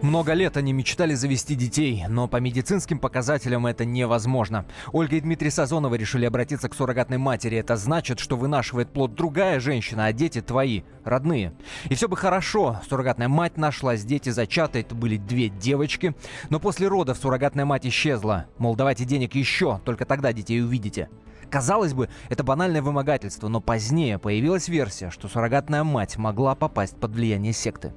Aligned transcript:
Много 0.00 0.32
лет 0.32 0.56
они 0.56 0.72
мечтали 0.72 1.14
завести 1.14 1.56
детей, 1.56 2.04
но 2.08 2.28
по 2.28 2.36
медицинским 2.36 3.00
показателям 3.00 3.66
это 3.66 3.84
невозможно. 3.84 4.64
Ольга 4.92 5.16
и 5.16 5.20
Дмитрий 5.20 5.50
Сазоновы 5.50 5.98
решили 5.98 6.24
обратиться 6.24 6.68
к 6.68 6.74
суррогатной 6.74 7.18
матери. 7.18 7.56
Это 7.56 7.76
значит, 7.76 8.20
что 8.20 8.36
вынашивает 8.36 8.90
плод 8.90 9.14
другая 9.14 9.58
женщина, 9.58 10.06
а 10.06 10.12
дети 10.12 10.40
твои, 10.40 10.82
родные. 11.04 11.52
И 11.88 11.96
все 11.96 12.08
бы 12.08 12.16
хорошо. 12.16 12.80
Суррогатная 12.88 13.28
мать 13.28 13.56
нашлась, 13.56 14.04
дети 14.04 14.30
зачаты, 14.30 14.80
это 14.80 14.94
были 14.94 15.16
две 15.16 15.48
девочки. 15.48 16.14
Но 16.48 16.60
после 16.60 16.86
родов 16.86 17.18
суррогатная 17.18 17.64
мать 17.64 17.86
исчезла. 17.86 18.46
Мол, 18.58 18.76
давайте 18.76 19.04
денег 19.04 19.34
еще, 19.34 19.80
только 19.84 20.04
тогда 20.04 20.32
детей 20.32 20.62
увидите. 20.62 21.08
Казалось 21.50 21.94
бы, 21.94 22.08
это 22.28 22.44
банальное 22.44 22.82
вымогательство, 22.82 23.48
но 23.48 23.60
позднее 23.60 24.18
появилась 24.18 24.68
версия, 24.68 25.10
что 25.10 25.28
суррогатная 25.28 25.82
мать 25.82 26.18
могла 26.18 26.54
попасть 26.54 26.96
под 26.96 27.12
влияние 27.12 27.52
секты. 27.52 27.94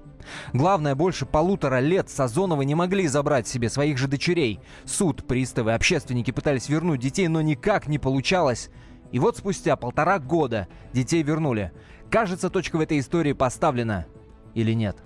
Главное, 0.54 0.96
больше 0.96 1.26
полутора 1.26 1.80
лет 1.80 2.10
Сазоновы 2.10 2.64
не 2.66 2.76
могли 2.76 3.08
забрать 3.08 3.48
себе 3.48 3.70
своих 3.70 3.98
же 3.98 4.08
дочерей. 4.08 4.60
Суд, 4.86 5.26
приставы, 5.28 5.74
общественники 5.74 6.32
пытались 6.32 6.70
вернуть 6.70 7.02
детей, 7.02 7.28
но 7.28 7.42
никак 7.42 7.88
не 7.88 8.00
получалось. 8.00 8.70
И 9.12 9.20
вот 9.20 9.38
спустя 9.38 9.76
полтора 9.76 10.20
года 10.20 10.68
детей 10.94 11.24
вернули. 11.24 11.72
Кажется, 12.10 12.50
точка 12.50 12.78
в 12.78 12.82
этой 12.82 13.00
истории 13.00 13.34
поставлена. 13.34 14.06
Или 14.54 14.74
нет? 14.74 14.98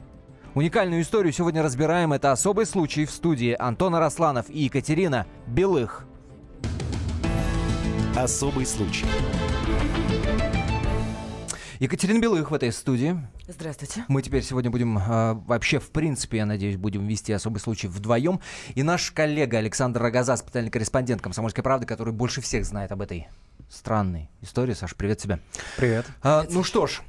Уникальную 0.54 1.02
историю 1.02 1.34
сегодня 1.34 1.64
разбираем. 1.64 2.14
Это 2.14 2.32
особый 2.32 2.66
случай 2.66 3.06
в 3.06 3.12
студии 3.12 3.56
Антона 3.58 4.00
Росланов 4.00 4.50
и 4.50 4.64
Екатерина 4.64 5.26
Белых. 5.48 6.06
Особый 8.16 8.66
случай. 8.66 9.06
Екатерина 11.80 12.20
Белых 12.20 12.50
в 12.50 12.54
этой 12.54 12.72
студии. 12.72 13.18
Здравствуйте. 13.46 14.06
Мы 14.08 14.22
теперь 14.22 14.42
сегодня 14.42 14.72
будем 14.72 14.98
э, 14.98 15.34
вообще, 15.46 15.80
в 15.80 15.92
принципе, 15.92 16.38
я 16.38 16.46
надеюсь, 16.46 16.78
будем 16.78 17.06
вести 17.06 17.34
особый 17.34 17.58
случай 17.60 17.88
вдвоем. 17.90 18.40
И 18.74 18.84
наш 18.84 19.12
коллега 19.12 19.58
Александр 19.58 20.02
Рогоза, 20.02 20.38
специальный 20.38 20.72
корреспондент 20.72 21.22
«Комсомольской 21.22 21.62
правды», 21.62 21.86
который 21.86 22.14
больше 22.14 22.40
всех 22.40 22.64
знает 22.64 22.94
об 22.94 23.02
этой 23.02 23.28
странной 23.70 24.30
истории. 24.42 24.74
Саш, 24.74 24.96
привет 24.96 25.18
тебе. 25.18 25.40
Привет. 25.76 26.06
А, 26.24 26.46
ну 26.50 26.64
что 26.64 26.88
ж, 26.88 27.02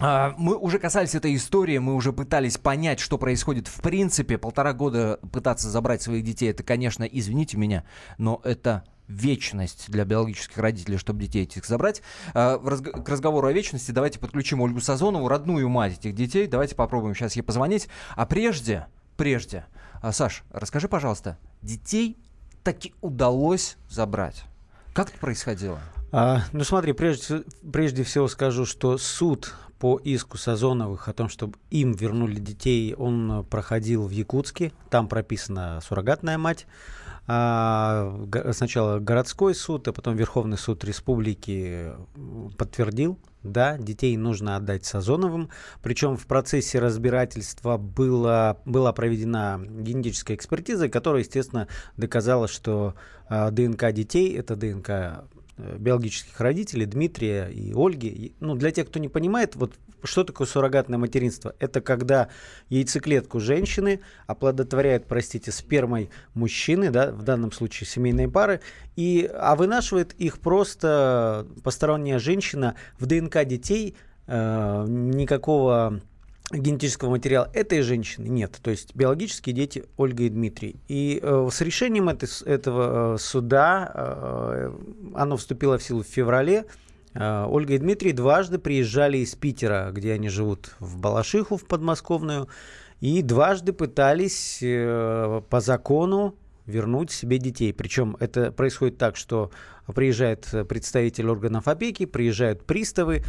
а, 0.00 0.34
мы 0.38 0.56
уже 0.56 0.78
касались 0.78 1.14
этой 1.14 1.36
истории, 1.36 1.76
мы 1.76 1.94
уже 1.94 2.14
пытались 2.14 2.56
понять, 2.56 3.00
что 3.00 3.18
происходит 3.18 3.68
в 3.68 3.82
принципе. 3.82 4.38
Полтора 4.38 4.72
года 4.72 5.20
пытаться 5.30 5.68
забрать 5.68 6.00
своих 6.00 6.24
детей, 6.24 6.50
это, 6.50 6.62
конечно, 6.62 7.04
извините 7.04 7.58
меня, 7.58 7.84
но 8.16 8.40
это 8.44 8.84
вечность 9.08 9.90
для 9.90 10.04
биологических 10.04 10.58
родителей, 10.58 10.98
чтобы 10.98 11.20
детей 11.22 11.42
этих 11.44 11.66
забрать. 11.66 12.02
А, 12.34 12.58
к 12.58 13.08
разговору 13.08 13.48
о 13.48 13.52
вечности 13.52 13.90
давайте 13.90 14.18
подключим 14.18 14.60
Ольгу 14.60 14.80
Сазонову, 14.80 15.28
родную 15.28 15.68
мать 15.68 15.98
этих 15.98 16.14
детей. 16.14 16.46
Давайте 16.46 16.74
попробуем 16.74 17.14
сейчас 17.14 17.34
ей 17.34 17.42
позвонить. 17.42 17.88
А 18.14 18.26
прежде, 18.26 18.86
прежде, 19.16 19.64
а, 20.00 20.12
Саш, 20.12 20.44
расскажи, 20.50 20.88
пожалуйста, 20.88 21.38
детей 21.62 22.16
таки 22.62 22.94
удалось 23.00 23.76
забрать. 23.88 24.44
Как 24.92 25.10
это 25.10 25.18
происходило? 25.18 25.80
А, 26.12 26.42
ну 26.52 26.64
смотри, 26.64 26.92
прежде, 26.92 27.44
прежде 27.72 28.04
всего 28.04 28.28
скажу, 28.28 28.64
что 28.64 28.98
суд 28.98 29.54
по 29.78 29.98
иску 29.98 30.36
Сазоновых 30.38 31.08
о 31.08 31.12
том, 31.12 31.28
чтобы 31.28 31.58
им 31.70 31.92
вернули 31.92 32.40
детей, 32.40 32.94
он 32.94 33.46
проходил 33.48 34.06
в 34.06 34.10
Якутске. 34.10 34.72
Там 34.90 35.08
прописана 35.08 35.80
суррогатная 35.80 36.36
мать. 36.36 36.66
А, 37.30 38.10
сначала 38.52 39.00
городской 39.00 39.54
суд, 39.54 39.86
а 39.86 39.92
потом 39.92 40.16
Верховный 40.16 40.56
суд 40.56 40.82
республики 40.84 41.92
подтвердил, 42.56 43.18
да, 43.42 43.76
детей 43.76 44.16
нужно 44.16 44.56
отдать 44.56 44.86
Сазоновым. 44.86 45.50
Причем 45.82 46.16
в 46.16 46.26
процессе 46.26 46.78
разбирательства 46.78 47.76
было, 47.76 48.58
была 48.64 48.94
проведена 48.94 49.60
генетическая 49.62 50.34
экспертиза, 50.34 50.88
которая, 50.88 51.22
естественно, 51.22 51.68
доказала, 51.98 52.48
что 52.48 52.94
э, 53.28 53.50
ДНК 53.50 53.92
детей 53.92 54.34
это 54.34 54.56
ДНК 54.56 55.28
биологических 55.58 56.40
родителей 56.40 56.86
Дмитрия 56.86 57.48
и 57.48 57.72
Ольги. 57.74 58.34
Ну, 58.40 58.54
для 58.54 58.70
тех, 58.70 58.88
кто 58.88 58.98
не 58.98 59.08
понимает, 59.08 59.56
вот 59.56 59.74
что 60.04 60.24
такое 60.24 60.46
суррогатное 60.46 60.98
материнство? 60.98 61.54
Это 61.58 61.80
когда 61.80 62.28
яйцеклетку 62.68 63.40
женщины 63.40 64.00
оплодотворяет, 64.26 65.06
простите, 65.06 65.50
спермой 65.50 66.10
мужчины, 66.34 66.90
да, 66.90 67.10
в 67.10 67.22
данном 67.22 67.52
случае 67.52 67.86
семейные 67.86 68.28
пары, 68.28 68.60
и, 68.96 69.28
а 69.34 69.56
вынашивает 69.56 70.14
их 70.14 70.38
просто 70.38 71.46
посторонняя 71.64 72.18
женщина 72.18 72.76
в 72.98 73.06
ДНК 73.06 73.44
детей, 73.44 73.96
э, 74.26 74.84
никакого 74.88 76.00
генетического 76.50 77.10
материала 77.10 77.50
этой 77.52 77.82
женщины 77.82 78.28
нет. 78.28 78.58
То 78.62 78.70
есть 78.70 78.94
биологические 78.94 79.54
дети 79.54 79.84
Ольга 79.96 80.24
и 80.24 80.28
Дмитрий. 80.28 80.76
И 80.88 81.20
э, 81.22 81.48
с 81.52 81.60
решением 81.60 82.08
этой, 82.08 82.28
этого 82.46 83.14
э, 83.14 83.18
суда, 83.18 83.92
э, 83.94 84.72
оно 85.14 85.36
вступило 85.36 85.78
в 85.78 85.82
силу 85.82 86.02
в 86.02 86.06
феврале, 86.06 86.64
Э, 87.14 87.46
Ольга 87.48 87.74
и 87.74 87.78
Дмитрий 87.78 88.12
дважды 88.12 88.58
приезжали 88.58 89.18
из 89.18 89.34
Питера, 89.34 89.90
где 89.92 90.12
они 90.12 90.28
живут, 90.28 90.74
в 90.78 90.98
Балашиху, 90.98 91.56
в 91.56 91.66
подмосковную, 91.66 92.48
и 93.00 93.22
дважды 93.22 93.72
пытались 93.72 94.58
э, 94.62 95.42
по 95.48 95.60
закону 95.60 96.36
вернуть 96.66 97.10
себе 97.10 97.38
детей. 97.38 97.72
Причем 97.72 98.16
это 98.20 98.52
происходит 98.52 98.98
так, 98.98 99.16
что 99.16 99.50
приезжает 99.94 100.46
представитель 100.68 101.28
органов 101.28 101.66
опеки, 101.66 102.04
приезжают 102.04 102.64
приставы, 102.64 103.18
mm 103.18 103.24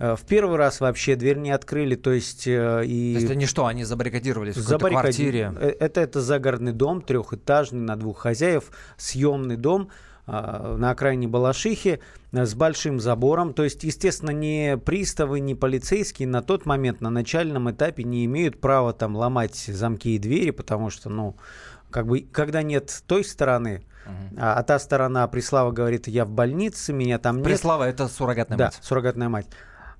В 0.00 0.20
первый 0.26 0.56
раз 0.56 0.80
вообще 0.80 1.14
дверь 1.14 1.36
не 1.36 1.50
открыли, 1.50 1.94
то 1.94 2.10
есть 2.10 2.46
и... 2.46 2.56
То 2.56 2.82
есть 3.20 3.30
они 3.30 3.44
что, 3.44 3.66
они 3.66 3.84
забаррикадировались 3.84 4.56
в 4.56 4.64
какой-то 4.66 4.88
квартире? 4.88 5.52
Это, 5.60 6.00
это 6.00 6.22
загородный 6.22 6.72
дом, 6.72 7.02
трехэтажный, 7.02 7.80
на 7.80 7.96
двух 7.96 8.20
хозяев, 8.20 8.70
съемный 8.96 9.56
дом. 9.56 9.90
А, 10.32 10.76
на 10.76 10.90
окраине 10.90 11.26
Балашихи 11.26 11.98
э, 12.30 12.44
с 12.46 12.54
большим 12.54 13.00
забором. 13.00 13.52
То 13.52 13.64
есть, 13.64 13.82
естественно, 13.82 14.30
ни 14.30 14.76
приставы, 14.76 15.40
ни 15.40 15.54
полицейские 15.54 16.28
на 16.28 16.40
тот 16.40 16.66
момент, 16.66 17.00
на 17.00 17.10
начальном 17.10 17.68
этапе 17.68 18.04
не 18.04 18.24
имеют 18.26 18.60
права 18.60 18.92
там 18.92 19.16
ломать 19.16 19.56
замки 19.56 20.14
и 20.14 20.18
двери, 20.18 20.52
потому 20.52 20.88
что, 20.88 21.08
ну, 21.08 21.34
как 21.90 22.06
бы, 22.06 22.20
когда 22.20 22.62
нет 22.62 23.02
той 23.08 23.24
стороны, 23.24 23.82
uh-huh. 24.06 24.38
а, 24.38 24.54
а 24.54 24.62
та 24.62 24.78
сторона 24.78 25.26
Преслава 25.26 25.72
говорит, 25.72 26.06
я 26.06 26.24
в 26.24 26.30
больнице, 26.30 26.92
меня 26.92 27.18
там 27.18 27.38
нет. 27.38 27.46
Преслава 27.46 27.88
это 27.88 28.06
суррогатная 28.06 28.56
да, 28.56 28.64
мать. 28.66 28.78
суррогатная 28.82 29.28
мать. 29.28 29.46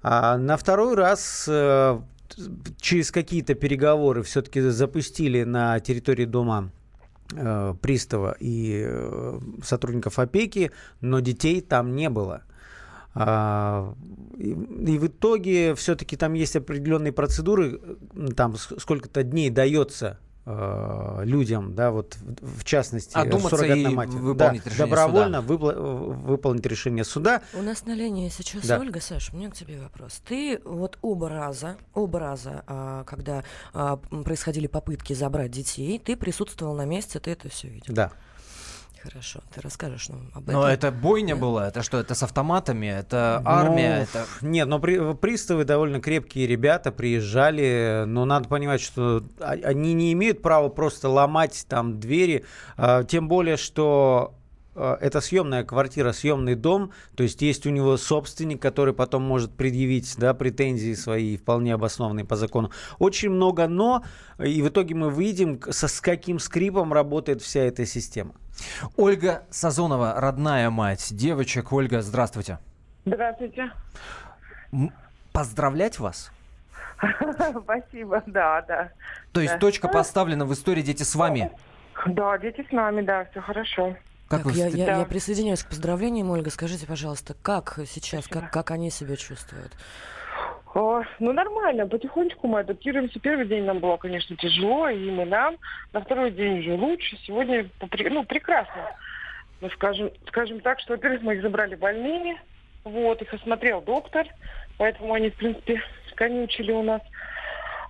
А 0.02 0.38
на 0.38 0.56
второй 0.56 0.94
раз 0.94 1.46
э, 1.48 2.00
через 2.80 3.10
какие-то 3.10 3.54
переговоры 3.54 4.22
все-таки 4.22 4.60
запустили 4.60 5.44
на 5.44 5.78
территории 5.80 6.24
дома 6.24 6.70
э, 7.34 7.74
пристава 7.80 8.36
и 8.40 8.82
э, 8.86 9.40
сотрудников 9.62 10.18
опеки, 10.18 10.70
но 11.00 11.20
детей 11.20 11.60
там 11.60 11.94
не 11.94 12.08
было. 12.08 12.42
А, 13.12 13.94
и, 14.38 14.50
и 14.50 14.98
в 14.98 15.06
итоге 15.08 15.74
все-таки 15.74 16.16
там 16.16 16.34
есть 16.34 16.56
определенные 16.56 17.12
процедуры, 17.12 17.80
там 18.36 18.56
сколько-то 18.56 19.24
дней 19.24 19.50
дается 19.50 20.18
э, 20.50 21.24
людям, 21.24 21.74
да, 21.74 21.90
вот 21.90 22.16
в, 22.20 22.60
в 22.60 22.64
частности, 22.64 23.16
Одуматься 23.16 23.64
и 23.64 23.86
мать, 23.88 24.10
выполнить 24.10 24.64
да, 24.64 24.70
решение 24.70 24.86
добровольно 24.86 25.42
суда. 25.42 25.54
Выпла- 25.54 26.12
выполнить 26.14 26.66
решение 26.66 27.04
суда. 27.04 27.42
У 27.54 27.62
нас 27.62 27.84
на 27.86 27.94
линии 27.94 28.28
сейчас 28.28 28.66
да. 28.66 28.78
Ольга, 28.78 29.00
Саш, 29.00 29.32
у 29.32 29.36
меня 29.36 29.50
к 29.50 29.54
тебе 29.54 29.80
вопрос. 29.80 30.22
Ты 30.26 30.60
вот 30.64 30.98
оба 31.02 31.28
раза, 31.28 31.76
оба 31.94 32.18
раза, 32.18 32.64
а, 32.66 33.04
когда 33.04 33.44
а, 33.72 33.96
происходили 33.96 34.66
попытки 34.66 35.12
забрать 35.12 35.50
детей, 35.50 35.98
ты 35.98 36.16
присутствовал 36.16 36.74
на 36.74 36.84
месте, 36.84 37.20
ты 37.20 37.30
это 37.30 37.48
все 37.48 37.68
видел. 37.68 37.94
Да. 37.94 38.12
Хорошо, 39.02 39.40
ты 39.54 39.62
расскажешь 39.62 40.08
нам 40.10 40.30
об 40.34 40.42
этом. 40.42 40.60
Но 40.60 40.68
это 40.68 40.90
бойня 40.90 41.34
да? 41.34 41.40
была, 41.40 41.68
это 41.68 41.82
что, 41.82 41.98
это 41.98 42.14
с 42.14 42.22
автоматами, 42.22 42.86
это 42.86 43.40
армия, 43.46 43.96
ну, 43.96 44.02
это... 44.02 44.26
Нет, 44.42 44.68
но 44.68 44.78
при, 44.78 45.14
приставы 45.14 45.64
довольно 45.64 46.00
крепкие 46.00 46.46
ребята 46.46 46.92
приезжали, 46.92 48.04
но 48.06 48.26
надо 48.26 48.48
понимать, 48.48 48.82
что 48.82 49.24
они 49.40 49.94
не 49.94 50.12
имеют 50.12 50.42
права 50.42 50.68
просто 50.68 51.08
ломать 51.08 51.64
там 51.66 51.98
двери, 51.98 52.44
а, 52.76 53.04
тем 53.04 53.28
более, 53.28 53.56
что 53.56 54.34
это 54.74 55.20
съемная 55.20 55.64
квартира, 55.64 56.12
съемный 56.12 56.54
дом, 56.54 56.92
то 57.16 57.22
есть 57.22 57.42
есть 57.42 57.66
у 57.66 57.70
него 57.70 57.96
собственник, 57.96 58.62
который 58.62 58.94
потом 58.94 59.22
может 59.22 59.52
предъявить 59.52 60.16
да, 60.16 60.32
претензии 60.32 60.94
свои, 60.94 61.36
вполне 61.36 61.74
обоснованные 61.74 62.24
по 62.24 62.36
закону. 62.36 62.70
Очень 62.98 63.30
много 63.30 63.66
но, 63.68 64.04
и 64.38 64.62
в 64.62 64.68
итоге 64.68 64.94
мы 64.94 65.10
выйдем, 65.10 65.60
со, 65.70 65.88
с 65.88 66.00
каким 66.00 66.38
скрипом 66.38 66.92
работает 66.92 67.42
вся 67.42 67.60
эта 67.60 67.84
система. 67.84 68.34
Ольга 68.96 69.44
Сазонова, 69.50 70.14
родная 70.20 70.70
мать 70.70 71.08
девочек. 71.10 71.72
Ольга, 71.72 72.02
здравствуйте. 72.02 72.58
Здравствуйте. 73.04 73.72
Поздравлять 75.32 75.98
вас? 75.98 76.30
Спасибо, 77.62 78.22
да, 78.26 78.62
да. 78.62 78.92
То 79.32 79.40
есть 79.40 79.54
да. 79.54 79.58
точка 79.58 79.88
поставлена 79.88 80.44
в 80.44 80.52
истории 80.52 80.82
«Дети 80.82 81.02
с 81.02 81.14
вами»? 81.14 81.50
Да, 82.06 82.38
дети 82.38 82.64
с 82.68 82.72
нами, 82.72 83.02
да, 83.02 83.26
все 83.30 83.40
хорошо. 83.40 83.96
Как 84.30 84.44
Так, 84.44 84.52
вы 84.52 84.58
я, 84.58 84.70
Да. 84.70 84.98
я 85.00 85.04
присоединяюсь 85.06 85.64
к 85.64 85.68
поздравлениям, 85.68 86.30
Ольга. 86.30 86.50
Скажите, 86.50 86.86
пожалуйста, 86.86 87.34
как 87.42 87.80
сейчас, 87.84 88.28
как, 88.28 88.52
как 88.52 88.70
они 88.70 88.88
себя 88.88 89.16
чувствуют? 89.16 89.72
О, 90.72 91.02
ну, 91.18 91.32
нормально, 91.32 91.88
потихонечку 91.88 92.46
мы 92.46 92.60
адаптируемся. 92.60 93.18
Первый 93.18 93.44
день 93.48 93.64
нам 93.64 93.80
было, 93.80 93.96
конечно, 93.96 94.36
тяжело, 94.36 94.88
и 94.88 95.04
и 95.04 95.24
нам. 95.24 95.56
На 95.92 96.00
второй 96.00 96.30
день 96.30 96.60
уже 96.60 96.74
лучше. 96.74 97.18
Сегодня, 97.26 97.68
ну, 97.80 98.22
прекрасно. 98.22 98.92
Ну, 99.60 99.68
скажем, 99.70 100.12
скажем 100.28 100.60
так, 100.60 100.78
что, 100.78 100.92
во-первых, 100.92 101.22
мы 101.22 101.34
их 101.34 101.42
забрали 101.42 101.74
больными. 101.74 102.40
Вот, 102.84 103.20
их 103.20 103.34
осмотрел 103.34 103.82
доктор. 103.82 104.28
Поэтому 104.78 105.12
они, 105.12 105.30
в 105.30 105.34
принципе, 105.34 105.82
конючили 106.14 106.70
у 106.70 106.84
нас. 106.84 107.02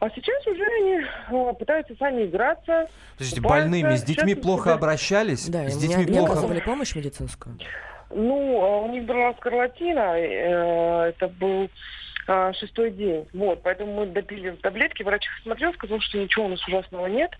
А 0.00 0.08
сейчас 0.11 0.47
уже 0.47 0.64
они 0.64 1.05
э, 1.31 1.55
пытаются 1.58 1.94
сами 1.99 2.25
играться. 2.25 2.88
Подождите, 3.19 3.41
больными 3.43 3.97
с 3.97 4.02
детьми 4.02 4.32
Сейчас 4.32 4.43
плохо 4.43 4.69
уже- 4.69 4.75
обращались? 4.76 5.47
Да, 5.49 5.69
с 5.69 5.76
детьми 5.76 6.05
не, 6.05 6.11
не 6.11 6.17
плохо. 6.17 6.32
оказывали 6.32 6.61
помощь 6.61 6.94
медицинскую? 6.94 7.58
Ну, 8.08 8.61
а 8.62 8.79
у 8.81 8.91
них 8.91 9.05
была 9.05 9.35
скарлатина, 9.35 10.17
э, 10.19 11.11
это 11.11 11.29
был 11.29 11.69
а, 12.26 12.52
шестой 12.55 12.93
день. 12.93 13.29
Вот, 13.35 13.62
поэтому 13.62 13.93
мы 13.93 14.06
допили 14.06 14.50
таблетки, 14.62 15.02
врач 15.02 15.26
их 15.26 15.43
смотрел, 15.43 15.75
сказал, 15.75 16.00
что 16.00 16.17
ничего 16.19 16.46
у 16.46 16.49
нас 16.49 16.67
ужасного 16.67 17.06
нет, 17.06 17.31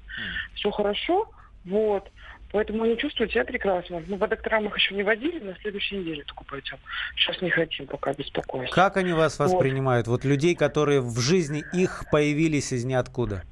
все 0.55 0.71
хорошо, 0.71 1.31
вот. 1.65 2.11
Поэтому 2.53 2.83
они 2.83 2.99
чувствуют 2.99 3.33
себя 3.33 3.45
прекрасно. 3.45 4.03
Мы 4.09 4.19
по 4.19 4.27
докторам 4.27 4.67
их 4.67 4.77
еще 4.77 4.95
не 4.95 5.05
водили, 5.05 5.39
на 5.39 5.55
следующей 5.59 5.99
неделе 5.99 6.25
только 6.25 6.45
пойдем. 6.45 6.79
Сейчас 7.15 7.41
не 7.41 7.51
хотим 7.51 7.87
пока 7.87 8.13
беспокоиться. 8.13 8.75
Как 8.75 8.97
они 8.97 9.13
вас 9.13 9.39
Вот. 9.39 9.47
воспринимают? 9.47 10.09
Вот 10.09 10.25
людей, 10.25 10.57
которые 10.57 11.01
в 11.01 11.19
жизни 11.21 11.63
их 11.73 12.05
появились 12.11 12.73
из 12.73 12.85
ниоткуда. 12.85 13.43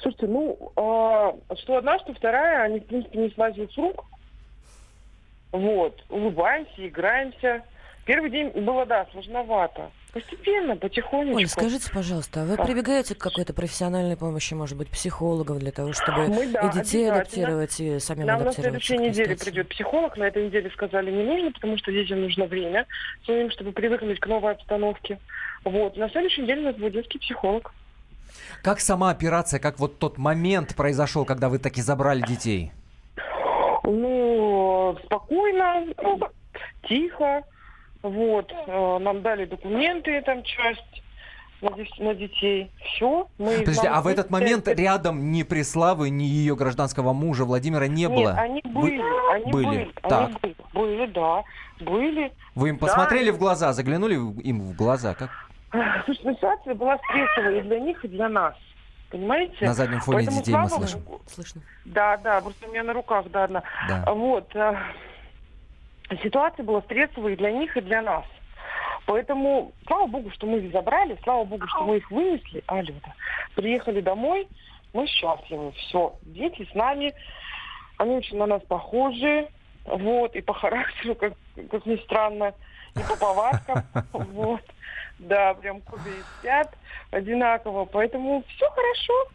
Слушайте, 0.00 0.26
ну, 0.26 0.72
а, 0.74 1.32
что 1.56 1.76
одна, 1.76 1.98
что 2.00 2.12
вторая, 2.12 2.64
они, 2.64 2.80
в 2.80 2.86
принципе, 2.86 3.18
не 3.18 3.30
слазят 3.30 3.70
с 3.72 3.76
рук. 3.76 4.04
Вот, 5.52 6.04
улыбаемся, 6.08 6.88
играемся. 6.88 7.62
Первый 8.04 8.30
день 8.30 8.48
было, 8.50 8.84
да, 8.84 9.06
сложновато. 9.12 9.90
Постепенно, 10.12 10.74
потихонечку. 10.76 11.36
Оль, 11.38 11.46
скажите, 11.46 11.90
пожалуйста, 11.92 12.42
а 12.42 12.44
вы 12.44 12.56
Да. 12.56 12.64
прибегаете 12.64 13.14
к 13.14 13.18
какой-то 13.18 13.52
профессиональной 13.52 14.16
помощи, 14.16 14.54
может 14.54 14.78
быть, 14.78 14.88
психологов 14.88 15.58
для 15.58 15.70
того, 15.70 15.92
чтобы 15.92 16.28
Мы, 16.28 16.46
да, 16.48 16.60
и 16.60 16.72
детей 16.72 17.10
адаптировать, 17.10 17.78
и 17.78 17.98
самим 17.98 18.26
Нам 18.26 18.38
на 18.38 18.42
адаптироваться 18.48 18.86
следующей 18.86 19.10
неделе 19.10 19.36
придет 19.36 19.68
психолог. 19.68 20.16
На 20.16 20.24
этой 20.24 20.46
неделе 20.46 20.70
сказали 20.70 21.10
не 21.10 21.24
нужно, 21.24 21.52
потому 21.52 21.76
что 21.76 21.92
детям 21.92 22.22
нужно 22.22 22.46
время 22.46 22.86
своим, 23.24 23.50
чтобы 23.50 23.72
привыкнуть 23.72 24.18
к 24.18 24.26
новой 24.26 24.52
обстановке. 24.52 25.18
Вот. 25.64 25.96
На 25.96 26.08
следующей 26.08 26.42
неделе 26.42 26.62
у 26.62 26.64
нас 26.64 26.76
будет 26.76 26.94
детский 26.94 27.18
психолог. 27.18 27.72
Как 28.62 28.80
сама 28.80 29.10
операция, 29.10 29.60
как 29.60 29.78
вот 29.78 29.98
тот 29.98 30.16
момент 30.16 30.74
произошел, 30.74 31.24
когда 31.24 31.48
вы 31.48 31.58
таки 31.58 31.82
забрали 31.82 32.22
детей? 32.22 32.72
Ну, 33.84 34.96
спокойно, 35.04 35.84
ну, 36.02 36.20
тихо. 36.88 37.42
Вот. 38.02 38.52
Э, 38.66 38.98
Нам 38.98 39.22
дали 39.22 39.44
документы, 39.44 40.20
там 40.22 40.42
часть 40.42 41.02
на, 41.60 42.14
детей. 42.14 42.70
Все. 42.84 43.28
Мы 43.38 43.58
Подождите, 43.58 43.88
а 43.88 44.00
в 44.00 44.06
этот 44.06 44.30
момент 44.30 44.68
рядом 44.68 45.32
ни 45.32 45.42
Преславы, 45.42 46.08
ни 46.10 46.22
ее 46.22 46.54
гражданского 46.54 47.12
мужа 47.12 47.44
Владимира 47.44 47.86
не 47.88 48.02
Нет, 48.04 48.12
было? 48.12 48.32
они 48.32 48.62
Вы- 48.64 48.80
были, 48.80 49.32
они 49.32 49.52
были, 49.52 49.66
были, 49.66 49.92
так. 50.02 50.28
они 50.28 50.36
были, 50.42 50.56
были, 50.72 51.06
да, 51.06 51.42
были. 51.80 52.32
Вы 52.54 52.68
им 52.70 52.78
Да. 52.78 52.86
посмотрели 52.86 53.30
в 53.30 53.38
глаза, 53.38 53.72
заглянули 53.72 54.14
им 54.14 54.60
в 54.60 54.76
глаза? 54.76 55.14
Как 55.14 55.30
Слушай, 56.04 56.20
ну, 56.24 56.34
ситуация 56.34 56.74
была 56.74 56.96
стрессовая 56.98 57.58
и 57.58 57.62
для 57.62 57.80
них, 57.80 58.04
и 58.04 58.08
для 58.08 58.28
нас. 58.28 58.54
Понимаете? 59.10 59.66
на 59.66 59.74
заднем 59.74 60.00
фоне 60.00 60.18
Поэтому, 60.18 60.38
детей 60.38 60.54
мы 60.54 60.68
слышим? 60.68 61.00
Слышно. 61.26 61.62
Да, 61.86 62.16
да, 62.18 62.40
просто 62.40 62.68
у 62.68 62.70
меня 62.70 62.84
на 62.84 62.92
руках, 62.92 63.26
да, 63.30 63.44
одна. 63.44 63.62
Да. 63.88 64.04
Вот. 64.12 64.54
Ситуация 66.22 66.64
была 66.64 66.80
стрессовая 66.82 67.32
и 67.32 67.36
для 67.36 67.50
них, 67.50 67.76
и 67.76 67.80
для 67.80 68.02
нас. 68.02 68.24
Поэтому, 69.06 69.72
слава 69.86 70.06
богу, 70.06 70.30
что 70.30 70.46
мы 70.46 70.58
их 70.58 70.72
забрали, 70.72 71.18
слава 71.22 71.44
богу, 71.44 71.66
что 71.66 71.84
мы 71.84 71.96
их 71.96 72.10
вынесли. 72.10 72.62
Алло, 72.66 72.92
да. 73.04 73.14
Приехали 73.54 74.00
домой, 74.00 74.46
мы 74.92 75.06
счастливы. 75.06 75.72
Все, 75.72 76.14
дети 76.22 76.68
с 76.70 76.74
нами, 76.74 77.14
они 77.96 78.16
очень 78.16 78.36
на 78.36 78.46
нас 78.46 78.62
похожи. 78.68 79.48
Вот, 79.84 80.36
и 80.36 80.42
по 80.42 80.52
характеру, 80.52 81.14
как, 81.14 81.32
как 81.70 81.86
ни 81.86 81.96
странно, 81.96 82.52
и 82.94 83.00
по 83.08 83.16
повадкам. 83.16 83.82
Вот. 84.12 84.62
Да, 85.18 85.54
прям 85.54 85.80
кубе 85.80 86.12
спят 86.38 86.72
одинаково. 87.10 87.86
Поэтому 87.86 88.44
все 88.46 88.68
хорошо. 88.70 89.28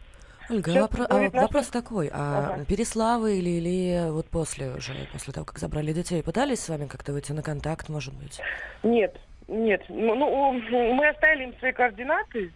Ольга, 0.50 0.70
Сейчас 0.72 0.84
вопро- 0.90 1.06
а 1.08 1.18
наша- 1.18 1.36
вопрос 1.40 1.66
такой, 1.68 2.10
а 2.12 2.52
Ага. 2.54 2.64
Переславы 2.66 3.38
или, 3.38 3.48
или 3.50 4.10
вот 4.10 4.26
после 4.26 4.70
уже, 4.74 4.92
после 5.12 5.32
того, 5.32 5.46
как 5.46 5.58
забрали 5.58 5.92
детей, 5.92 6.22
пытались 6.22 6.60
с 6.60 6.68
вами 6.68 6.86
как-то 6.86 7.12
выйти 7.12 7.32
на 7.32 7.42
контакт, 7.42 7.88
может 7.88 8.14
быть? 8.14 8.40
Нет, 8.82 9.16
нет. 9.48 9.82
Ну, 9.88 10.14
ну, 10.14 10.52
мы 10.94 11.08
оставили 11.08 11.44
им 11.44 11.54
свои 11.58 11.72
координаты, 11.72 12.50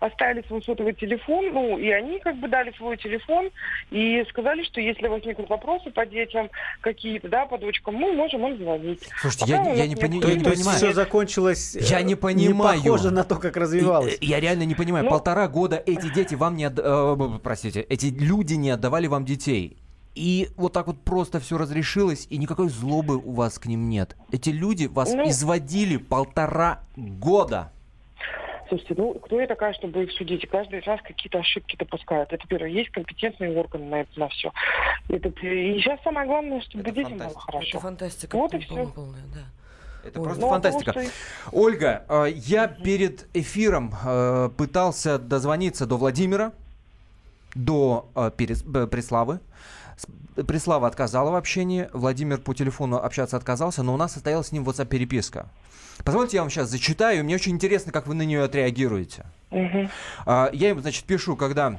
оставили 0.00 0.44
свой 0.46 0.62
сотовый 0.62 0.92
телефон, 0.94 1.52
ну, 1.52 1.78
и 1.78 1.88
они 1.90 2.18
как 2.20 2.36
бы 2.36 2.48
дали 2.48 2.72
свой 2.76 2.96
телефон 2.96 3.50
и 3.90 4.24
сказали, 4.30 4.62
что 4.64 4.80
если 4.80 5.06
возникнут 5.08 5.48
вопросы 5.48 5.90
по 5.90 6.04
детям 6.06 6.50
какие-то, 6.80 7.28
да, 7.28 7.46
по 7.46 7.58
дочкам, 7.58 7.94
мы 7.96 8.12
можем 8.12 8.46
им 8.46 8.56
звонить. 8.58 9.02
Слушайте, 9.20 9.46
Пока 9.56 9.70
я, 9.70 9.74
я 9.74 9.86
не, 9.86 9.94
пони- 9.96 10.20
я 10.26 10.34
не 10.34 10.42
то 10.44 10.50
есть 10.50 10.62
понимаю. 10.62 10.76
все 10.78 10.92
закончилось 10.92 11.76
э, 11.76 11.80
Я 11.80 12.02
не 12.02 12.14
понимаю. 12.14 12.80
похоже 12.82 13.10
на 13.10 13.24
то, 13.24 13.36
как 13.36 13.56
развивалось. 13.56 14.14
И- 14.20 14.24
и- 14.26 14.28
Я 14.28 14.40
реально 14.40 14.64
не 14.64 14.74
понимаю, 14.74 15.04
Ну- 15.04 15.10
полтора 15.10 15.48
года 15.48 15.82
эти 15.86 16.12
дети 16.12 16.34
вам 16.34 16.56
не 16.56 16.64
отдавали, 16.64 17.38
простите, 17.42 17.80
эти 17.82 18.06
люди 18.06 18.54
не 18.54 18.70
отдавали 18.70 19.06
вам 19.06 19.24
детей. 19.24 19.76
И 20.14 20.48
вот 20.56 20.72
так 20.72 20.86
вот 20.86 21.00
просто 21.00 21.40
все 21.40 21.58
разрешилось, 21.58 22.26
и 22.30 22.38
никакой 22.38 22.68
злобы 22.68 23.16
у 23.16 23.32
вас 23.32 23.58
к 23.58 23.66
ним 23.66 23.88
нет. 23.88 24.16
Эти 24.30 24.50
люди 24.50 24.86
вас 24.86 25.12
Ну- 25.12 25.28
изводили 25.28 25.96
полтора 25.96 26.80
года. 26.96 27.72
Слушайте, 28.68 28.94
ну, 28.96 29.14
кто 29.14 29.40
я 29.40 29.46
такая, 29.46 29.72
чтобы 29.74 30.04
их 30.04 30.12
судить? 30.12 30.48
Каждый 30.48 30.80
раз 30.80 31.00
какие-то 31.02 31.38
ошибки 31.38 31.76
допускают. 31.76 32.32
Это 32.32 32.46
первое. 32.48 32.70
Есть 32.70 32.90
компетентные 32.90 33.56
органы 33.58 33.84
на 33.86 33.94
это, 34.02 34.18
на 34.18 34.28
все. 34.28 34.52
Это, 35.08 35.28
и 35.28 35.80
сейчас 35.80 36.00
самое 36.02 36.26
главное, 36.26 36.60
чтобы 36.62 36.82
Это 36.84 36.92
детям 36.92 37.12
было 37.18 37.18
фантастика. 37.28 37.44
хорошо. 37.52 37.68
Это 37.68 37.80
фантастика 37.80 38.36
Вот 38.36 38.54
и 38.54 38.58
всё. 38.60 38.86
полная, 38.86 39.22
да. 39.34 39.40
Это 40.08 40.20
Ой, 40.20 40.24
просто 40.24 40.40
Ну, 40.42 40.46
а 40.48 40.50
фантастика. 40.50 40.92
что- 40.92 41.10
Ольга, 41.52 42.04
э, 42.08 42.26
я 42.36 42.68
перед 42.68 43.26
эфиром 43.34 43.92
э, 44.04 44.48
пытался 44.56 45.18
дозвониться 45.18 45.86
до 45.86 45.96
Владимира, 45.98 46.52
до 47.54 48.08
э, 48.14 48.30
Перес- 48.36 48.64
э, 48.74 48.86
Преславы. 48.86 49.40
Преслава 50.34 50.88
отказала 50.88 51.30
в 51.30 51.34
общении, 51.36 51.88
Владимир 51.92 52.38
по 52.38 52.54
телефону 52.54 52.96
общаться 52.96 53.36
отказался, 53.36 53.82
но 53.82 53.94
у 53.94 53.96
нас 53.96 54.12
состоялась 54.12 54.48
с 54.48 54.52
ним 54.52 54.64
WhatsApp-переписка. 54.64 55.46
Позвольте, 56.04 56.38
я 56.38 56.42
вам 56.42 56.50
сейчас 56.50 56.68
зачитаю, 56.68 57.24
мне 57.24 57.36
очень 57.36 57.52
интересно, 57.52 57.92
как 57.92 58.06
вы 58.06 58.14
на 58.14 58.22
нее 58.22 58.42
отреагируете. 58.42 59.26
А, 60.26 60.50
Я 60.52 60.70
ему, 60.70 60.80
значит, 60.80 61.04
пишу, 61.04 61.36
когда 61.36 61.78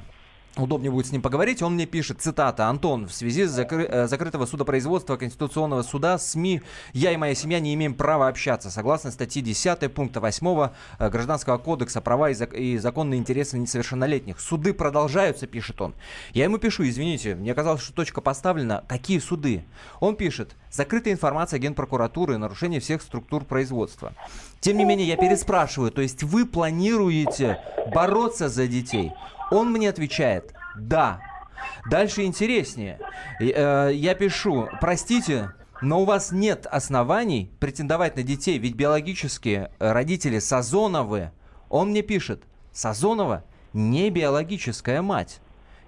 удобнее 0.56 0.90
будет 0.90 1.06
с 1.06 1.12
ним 1.12 1.22
поговорить, 1.22 1.62
он 1.62 1.74
мне 1.74 1.86
пишет, 1.86 2.20
цитата, 2.20 2.66
«Антон, 2.66 3.06
в 3.06 3.12
связи 3.12 3.44
с 3.44 3.58
закры- 3.58 3.86
э, 3.86 4.08
закрытого 4.08 4.46
судопроизводства 4.46 5.16
Конституционного 5.16 5.82
суда 5.82 6.18
СМИ 6.18 6.62
я 6.92 7.12
и 7.12 7.16
моя 7.16 7.34
семья 7.34 7.60
не 7.60 7.74
имеем 7.74 7.94
права 7.94 8.28
общаться. 8.28 8.70
Согласно 8.70 9.10
статьи 9.10 9.42
10 9.42 9.88
пункта 9.92 10.20
8 10.20 10.70
э, 10.98 11.10
Гражданского 11.10 11.58
кодекса 11.58 12.00
права 12.00 12.30
и, 12.30 12.34
зак- 12.34 12.56
и 12.56 12.78
законные 12.78 13.18
интересы 13.18 13.58
несовершеннолетних. 13.58 14.40
Суды 14.40 14.72
продолжаются», 14.72 15.46
пишет 15.46 15.80
он. 15.80 15.94
Я 16.32 16.44
ему 16.44 16.58
пишу, 16.58 16.88
извините, 16.88 17.34
мне 17.34 17.54
казалось, 17.54 17.82
что 17.82 17.92
точка 17.92 18.20
поставлена. 18.20 18.84
Какие 18.88 19.18
суды? 19.18 19.64
Он 20.00 20.16
пишет, 20.16 20.56
закрытая 20.70 21.14
информация 21.14 21.58
Генпрокуратуры, 21.58 22.38
нарушение 22.38 22.80
всех 22.80 23.02
структур 23.02 23.44
производства. 23.44 24.12
Тем 24.60 24.78
не 24.78 24.84
менее, 24.84 25.06
я 25.06 25.16
переспрашиваю, 25.16 25.90
то 25.90 26.00
есть 26.02 26.22
вы 26.22 26.46
планируете 26.46 27.60
бороться 27.94 28.48
за 28.48 28.66
детей? 28.66 29.12
Он 29.50 29.72
мне 29.72 29.88
отвечает, 29.88 30.54
да. 30.76 31.20
Дальше 31.90 32.24
интереснее. 32.24 32.98
Э, 33.40 33.90
Я 33.92 34.14
пишу, 34.14 34.68
простите, 34.80 35.52
но 35.80 36.02
у 36.02 36.04
вас 36.04 36.32
нет 36.32 36.66
оснований 36.66 37.50
претендовать 37.60 38.16
на 38.16 38.22
детей, 38.22 38.58
ведь 38.58 38.74
биологические 38.74 39.70
э, 39.78 39.92
родители 39.92 40.38
Сазоновы. 40.38 41.32
Он 41.68 41.90
мне 41.90 42.02
пишет, 42.02 42.44
Сазонова 42.72 43.44
не 43.72 44.10
биологическая 44.10 45.02
мать. 45.02 45.40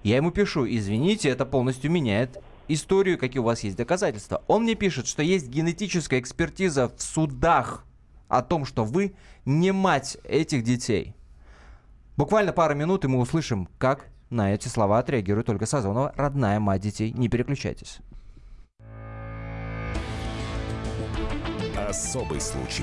Я 0.02 0.16
ему 0.16 0.30
пишу, 0.30 0.66
извините, 0.66 1.28
это 1.28 1.44
полностью 1.44 1.90
меняет 1.90 2.38
историю, 2.68 3.18
какие 3.18 3.40
у 3.40 3.44
вас 3.44 3.64
есть 3.64 3.76
доказательства. 3.76 4.42
Он 4.46 4.62
мне 4.62 4.74
пишет, 4.74 5.06
что 5.06 5.22
есть 5.22 5.48
генетическая 5.48 6.20
экспертиза 6.20 6.88
в 6.88 7.02
судах 7.02 7.84
о 8.28 8.42
том, 8.42 8.64
что 8.64 8.84
вы 8.84 9.14
не 9.44 9.72
мать 9.72 10.18
этих 10.24 10.62
детей. 10.62 11.14
Буквально 12.18 12.52
пару 12.52 12.74
минут, 12.74 13.04
и 13.04 13.08
мы 13.08 13.20
услышим, 13.20 13.68
как 13.78 14.08
на 14.28 14.52
эти 14.52 14.66
слова 14.66 14.98
отреагирует 14.98 15.48
Ольга 15.50 15.66
Сазонова, 15.66 16.12
родная 16.16 16.58
мать 16.58 16.80
детей. 16.80 17.12
Не 17.12 17.28
переключайтесь. 17.28 18.00
Особый 21.76 22.40
случай. 22.40 22.82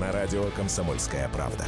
На 0.00 0.12
радио 0.12 0.46
«Комсомольская 0.56 1.28
правда». 1.28 1.66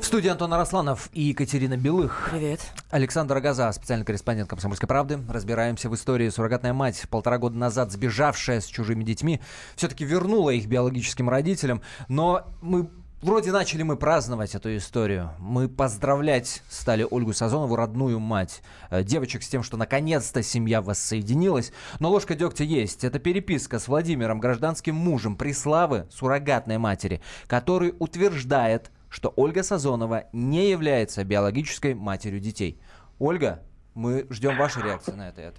В 0.00 0.04
студии 0.04 0.28
Антон 0.28 0.52
Арасланов 0.54 1.08
и 1.12 1.22
Екатерина 1.22 1.76
Белых. 1.76 2.30
Привет. 2.32 2.60
Александр 2.90 3.36
Агаза, 3.36 3.70
специальный 3.70 4.04
корреспондент 4.04 4.50
«Комсомольской 4.50 4.88
правды». 4.88 5.20
Разбираемся 5.28 5.88
в 5.88 5.94
истории. 5.94 6.28
Суррогатная 6.30 6.72
мать, 6.72 7.04
полтора 7.08 7.38
года 7.38 7.56
назад 7.56 7.92
сбежавшая 7.92 8.60
с 8.60 8.66
чужими 8.66 9.04
детьми, 9.04 9.40
все-таки 9.76 10.04
вернула 10.04 10.50
их 10.50 10.66
биологическим 10.66 11.30
родителям. 11.30 11.80
Но 12.08 12.44
мы 12.62 12.90
Вроде 13.22 13.50
начали 13.50 13.82
мы 13.82 13.96
праздновать 13.96 14.54
эту 14.54 14.76
историю. 14.76 15.30
Мы 15.38 15.70
поздравлять 15.70 16.62
стали 16.68 17.06
Ольгу 17.10 17.32
Сазонову, 17.32 17.74
родную 17.74 18.20
мать 18.20 18.62
э, 18.90 19.02
девочек, 19.02 19.42
с 19.42 19.48
тем, 19.48 19.62
что 19.62 19.78
наконец-то 19.78 20.42
семья 20.42 20.82
воссоединилась. 20.82 21.72
Но 21.98 22.10
ложка 22.10 22.34
дегтя 22.34 22.64
есть. 22.64 23.04
Это 23.04 23.18
переписка 23.18 23.78
с 23.78 23.88
Владимиром, 23.88 24.38
гражданским 24.38 24.94
мужем 24.94 25.36
Приславы, 25.36 26.06
суррогатной 26.10 26.76
матери, 26.76 27.22
который 27.46 27.94
утверждает, 27.98 28.90
что 29.08 29.32
Ольга 29.34 29.62
Сазонова 29.62 30.24
не 30.34 30.68
является 30.68 31.24
биологической 31.24 31.94
матерью 31.94 32.40
детей. 32.40 32.78
Ольга, 33.18 33.62
мы 33.94 34.26
ждем 34.28 34.58
вашей 34.58 34.82
реакции 34.82 35.12
на 35.12 35.30
это. 35.30 35.54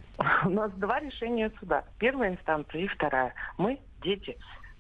У 0.45 0.49
нас 0.49 0.71
два 0.73 0.99
решения 0.99 1.51
суда. 1.59 1.83
Первая 1.97 2.33
инстанция 2.33 2.81
и 2.81 2.87
вторая. 2.87 3.33
Мы 3.57 3.79
дети. 4.03 4.37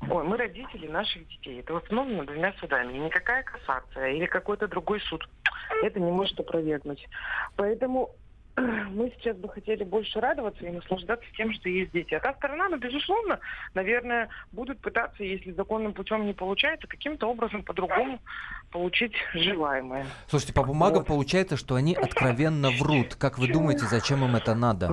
Ой, 0.09 0.23
мы 0.23 0.37
родители 0.37 0.87
наших 0.87 1.27
детей. 1.27 1.59
Это 1.59 1.73
установлено 1.73 2.23
двумя 2.23 2.53
судами. 2.59 2.93
И 2.93 2.99
никакая 2.99 3.43
кассация 3.43 4.11
или 4.11 4.25
какой-то 4.25 4.67
другой 4.67 5.01
суд 5.01 5.27
это 5.83 5.99
не 5.99 6.11
может 6.11 6.39
опровергнуть. 6.39 7.07
Поэтому 7.55 8.11
мы 8.57 9.11
сейчас 9.17 9.37
бы 9.37 9.49
хотели 9.49 9.83
больше 9.83 10.19
радоваться 10.19 10.65
и 10.65 10.71
наслаждаться 10.71 11.27
тем, 11.35 11.53
что 11.53 11.69
есть 11.69 11.91
дети. 11.91 12.13
А 12.15 12.19
та 12.19 12.33
сторона, 12.33 12.69
ну, 12.69 12.77
безусловно, 12.77 13.39
наверное, 13.73 14.29
будут 14.51 14.79
пытаться, 14.79 15.23
если 15.23 15.51
законным 15.51 15.93
путем 15.93 16.25
не 16.25 16.33
получается, 16.33 16.87
каким-то 16.87 17.27
образом 17.27 17.63
по-другому 17.63 18.19
получить 18.71 19.13
желаемое. 19.33 20.05
Слушайте, 20.27 20.53
по 20.53 20.63
бумагам 20.63 20.99
вот. 20.99 21.07
получается, 21.07 21.57
что 21.57 21.75
они 21.75 21.95
откровенно 21.95 22.69
врут. 22.71 23.15
Как 23.15 23.37
вы 23.37 23.47
думаете, 23.47 23.85
зачем 23.85 24.23
им 24.23 24.35
это 24.35 24.55
надо? 24.55 24.91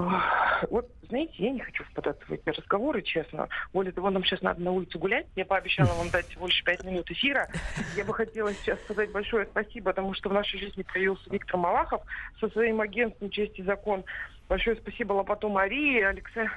Вот, 0.70 0.88
знаете, 1.04 1.34
я 1.36 1.50
не 1.50 1.60
хочу 1.60 1.84
впадаться 1.84 2.24
в 2.26 2.32
эти 2.32 2.48
разговоры, 2.48 3.02
честно. 3.02 3.48
Более 3.72 3.92
того, 3.92 4.10
нам 4.10 4.24
сейчас 4.24 4.42
надо 4.42 4.60
на 4.60 4.72
улицу 4.72 4.98
гулять. 4.98 5.26
Я 5.36 5.44
пообещала 5.44 5.92
вам 5.94 6.10
дать 6.10 6.26
лишь 6.40 6.64
пять 6.64 6.84
минут 6.84 7.10
эфира. 7.10 7.48
Я 7.96 8.04
бы 8.04 8.14
хотела 8.14 8.52
сейчас 8.54 8.80
сказать 8.82 9.10
большое 9.12 9.46
спасибо, 9.46 9.90
потому 9.90 10.14
что 10.14 10.28
в 10.28 10.32
нашей 10.32 10.58
жизни 10.60 10.82
появился 10.82 11.30
Виктор 11.30 11.56
Малахов 11.56 12.02
со 12.40 12.48
своим 12.48 12.80
агентством 12.80 13.30
«Честь 13.30 13.58
и 13.58 13.62
закон». 13.62 14.04
Большое 14.48 14.76
спасибо 14.76 15.14
Лопату 15.14 15.48
Марии, 15.48 16.02
Алексею 16.02 16.50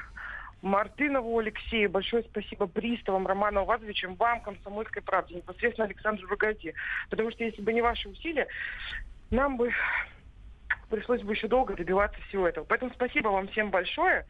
Мартынову 0.61 1.37
Алексею, 1.37 1.89
большое 1.89 2.23
спасибо 2.23 2.67
приставам 2.67 3.27
Роману 3.27 3.63
Вазовичам, 3.63 4.15
вам, 4.15 4.41
Комсомольской 4.41 5.01
правде, 5.01 5.35
непосредственно 5.35 5.85
Александру 5.85 6.27
Рогаде. 6.27 6.73
Потому 7.09 7.31
что 7.31 7.43
если 7.43 7.61
бы 7.61 7.73
не 7.73 7.81
ваши 7.81 8.09
усилия, 8.09 8.47
нам 9.29 9.57
бы 9.57 9.71
пришлось 10.89 11.21
бы 11.21 11.33
еще 11.33 11.47
долго 11.47 11.75
добиваться 11.75 12.19
всего 12.29 12.47
этого. 12.47 12.65
Поэтому 12.65 12.91
спасибо 12.93 13.29
вам 13.29 13.47
всем 13.49 13.69
большое. 13.69 14.25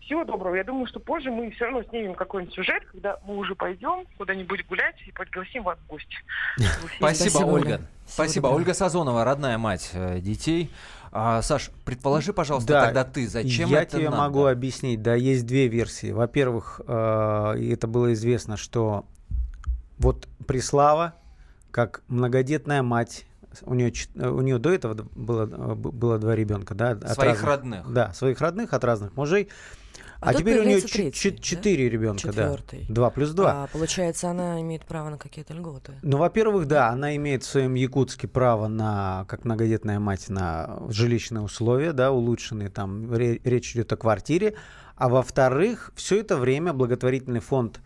Всего 0.00 0.24
доброго. 0.24 0.56
Я 0.56 0.64
думаю, 0.64 0.86
что 0.88 0.98
позже 0.98 1.30
мы 1.30 1.50
все 1.52 1.66
равно 1.66 1.84
снимем 1.84 2.14
какой-нибудь 2.14 2.54
сюжет, 2.54 2.82
когда 2.90 3.18
мы 3.24 3.36
уже 3.36 3.54
пойдем 3.54 4.04
куда-нибудь 4.18 4.66
гулять 4.66 4.96
и 5.06 5.12
пригласим 5.12 5.62
вас 5.62 5.78
в 5.78 5.86
гости. 5.86 6.16
Спасибо, 6.96 7.44
Ольга. 7.44 7.80
Спасибо. 8.06 8.48
Ольга 8.48 8.74
Сазонова, 8.74 9.24
родная 9.24 9.58
мать 9.58 9.90
э, 9.94 10.18
детей. 10.18 10.70
А, 11.12 11.40
Саш, 11.42 11.70
предположи, 11.84 12.32
пожалуйста, 12.32 12.72
да, 12.72 12.84
тогда 12.86 13.04
ты, 13.04 13.28
зачем 13.28 13.68
я 13.68 13.82
это 13.82 13.98
тебе 13.98 14.10
надо? 14.10 14.22
могу 14.22 14.46
объяснить. 14.46 15.02
Да, 15.02 15.14
есть 15.14 15.46
две 15.46 15.68
версии. 15.68 16.10
Во-первых, 16.10 16.80
э, 16.86 17.72
это 17.72 17.86
было 17.86 18.12
известно, 18.14 18.56
что 18.56 19.04
вот 19.98 20.26
Преслава, 20.46 21.14
как 21.70 22.02
многодетная 22.08 22.82
мать, 22.82 23.24
у 23.62 23.74
нее, 23.74 23.92
у 24.16 24.40
нее 24.40 24.58
до 24.58 24.70
этого 24.70 24.94
было, 25.14 25.46
было 25.46 26.18
два 26.18 26.34
ребенка, 26.34 26.74
да? 26.74 26.90
От 26.90 27.14
своих 27.14 27.42
разных, 27.42 27.46
родных. 27.46 27.92
Да, 27.92 28.12
своих 28.12 28.40
родных 28.40 28.72
от 28.72 28.84
разных 28.84 29.16
мужей. 29.16 29.48
А, 30.20 30.30
а 30.30 30.34
теперь 30.34 30.60
у 30.60 30.62
нее 30.62 30.80
третий, 30.80 31.40
четыре 31.40 31.86
да? 31.86 31.90
ребенка, 31.90 32.20
Четвертый. 32.20 32.86
да. 32.88 32.94
Два 32.94 33.10
плюс 33.10 33.30
два. 33.30 33.64
А, 33.64 33.66
получается, 33.66 34.30
она 34.30 34.60
имеет 34.60 34.84
право 34.84 35.10
на 35.10 35.18
какие-то 35.18 35.52
льготы. 35.52 35.94
Ну, 36.02 36.16
во-первых, 36.16 36.68
да, 36.68 36.90
она 36.90 37.16
имеет 37.16 37.42
в 37.42 37.46
своем 37.46 37.74
Якутске 37.74 38.28
право 38.28 38.68
на, 38.68 39.24
как 39.28 39.44
многодетная 39.44 39.98
мать, 39.98 40.28
на 40.28 40.78
жилищные 40.90 41.42
условия, 41.42 41.92
да, 41.92 42.12
улучшенные, 42.12 42.68
там 42.68 43.12
речь 43.12 43.74
идет 43.74 43.92
о 43.92 43.96
квартире. 43.96 44.54
А 44.94 45.08
во-вторых, 45.08 45.90
все 45.96 46.20
это 46.20 46.36
время 46.36 46.72
благотворительный 46.72 47.40
фонд 47.40 47.80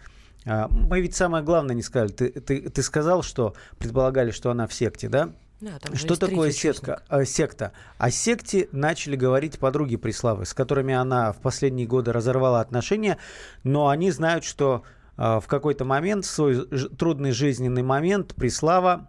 а, 0.46 0.68
мы 0.68 1.00
ведь 1.00 1.14
самое 1.14 1.42
главное 1.42 1.74
не 1.74 1.82
сказали. 1.82 2.12
Ты, 2.12 2.28
ты, 2.30 2.70
ты 2.70 2.82
сказал, 2.82 3.22
что 3.22 3.54
предполагали, 3.78 4.30
что 4.30 4.50
она 4.50 4.66
в 4.66 4.72
секте, 4.72 5.08
да? 5.08 5.32
Да, 5.60 5.78
что 5.94 6.16
такое 6.16 6.50
сетка, 6.50 7.02
э, 7.08 7.24
секта? 7.24 7.72
О 7.96 8.10
секте 8.10 8.68
начали 8.72 9.16
говорить 9.16 9.58
подруги 9.58 9.96
Преславы, 9.96 10.44
с 10.44 10.52
которыми 10.52 10.94
она 10.94 11.32
в 11.32 11.38
последние 11.38 11.86
годы 11.86 12.12
разорвала 12.12 12.60
отношения, 12.60 13.16
но 13.64 13.88
они 13.88 14.10
знают, 14.10 14.44
что 14.44 14.82
э, 15.16 15.40
в 15.40 15.46
какой-то 15.46 15.86
момент, 15.86 16.26
в 16.26 16.30
свой 16.30 16.66
трудный 16.66 17.30
жизненный 17.30 17.82
момент, 17.82 18.34
Преслава 18.34 19.08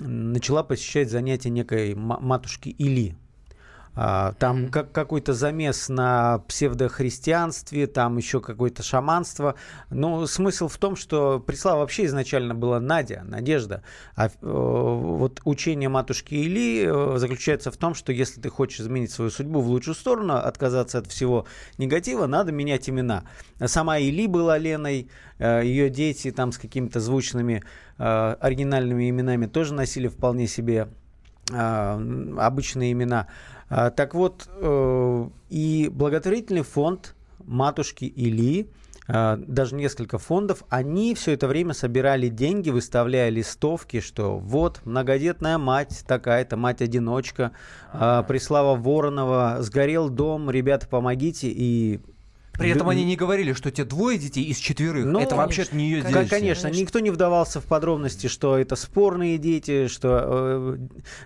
начала 0.00 0.62
посещать 0.62 1.10
занятия 1.10 1.50
некой 1.50 1.94
матушки 1.94 2.70
Или. 2.70 3.14
А, 3.94 4.32
там 4.38 4.68
как, 4.68 4.90
какой-то 4.92 5.34
замес 5.34 5.90
на 5.90 6.38
псевдохристианстве, 6.48 7.86
там 7.86 8.16
еще 8.16 8.40
какое-то 8.40 8.82
шаманство. 8.82 9.54
Но 9.90 10.26
смысл 10.26 10.68
в 10.68 10.78
том, 10.78 10.96
что 10.96 11.40
Преслава 11.40 11.80
вообще 11.80 12.06
изначально 12.06 12.54
была 12.54 12.80
Надя, 12.80 13.22
Надежда. 13.24 13.82
А 14.16 14.28
э, 14.28 14.30
вот 14.40 15.40
учение 15.44 15.90
матушки 15.90 16.34
Или 16.34 16.86
э, 16.86 17.18
заключается 17.18 17.70
в 17.70 17.76
том, 17.76 17.94
что 17.94 18.12
если 18.12 18.40
ты 18.40 18.48
хочешь 18.48 18.80
изменить 18.80 19.10
свою 19.10 19.30
судьбу 19.30 19.60
в 19.60 19.68
лучшую 19.68 19.94
сторону, 19.94 20.36
отказаться 20.36 20.98
от 20.98 21.06
всего 21.08 21.46
негатива, 21.76 22.26
надо 22.26 22.50
менять 22.50 22.88
имена. 22.88 23.24
Сама 23.66 23.98
Или 23.98 24.26
была 24.26 24.56
Леной, 24.56 25.10
э, 25.38 25.60
ее 25.64 25.90
дети 25.90 26.30
там 26.30 26.52
с 26.52 26.58
какими-то 26.58 27.00
звучными 27.00 27.62
оригинальными 27.98 29.08
именами 29.08 29.46
тоже 29.46 29.74
носили 29.74 30.08
вполне 30.08 30.48
себе 30.48 30.88
обычные 31.50 32.92
имена. 32.92 33.28
А, 33.74 33.90
так 33.90 34.14
вот, 34.14 34.50
э, 34.54 35.28
и 35.48 35.90
благотворительный 35.90 36.60
фонд 36.60 37.14
матушки 37.42 38.04
Или, 38.04 38.68
э, 39.08 39.36
даже 39.38 39.74
несколько 39.76 40.18
фондов, 40.18 40.62
они 40.68 41.14
все 41.14 41.32
это 41.32 41.48
время 41.48 41.72
собирали 41.72 42.28
деньги, 42.28 42.68
выставляя 42.68 43.30
листовки, 43.30 44.00
что 44.00 44.36
вот 44.38 44.82
многодетная 44.84 45.56
мать 45.56 46.04
такая-то, 46.06 46.58
мать-одиночка, 46.58 47.52
э, 47.94 48.22
Преслава 48.28 48.76
Воронова, 48.76 49.56
сгорел 49.60 50.10
дом, 50.10 50.50
ребята, 50.50 50.86
помогите, 50.86 51.48
и 51.48 52.00
при 52.52 52.70
этом 52.70 52.88
они 52.88 53.04
не 53.04 53.16
говорили, 53.16 53.52
что 53.52 53.70
те 53.70 53.84
двое 53.84 54.18
детей 54.18 54.44
из 54.44 54.58
четверых, 54.58 55.06
ну, 55.06 55.20
это 55.20 55.36
вообще-то 55.36 55.74
не 55.74 55.84
ее 55.84 56.02
дети. 56.02 56.12
Конечно, 56.12 56.38
конечно, 56.38 56.68
никто 56.68 56.98
не 57.00 57.10
вдавался 57.10 57.60
в 57.60 57.64
подробности, 57.64 58.26
что 58.26 58.58
это 58.58 58.76
спорные 58.76 59.38
дети, 59.38 59.88
что 59.88 60.78
э, 60.78 60.78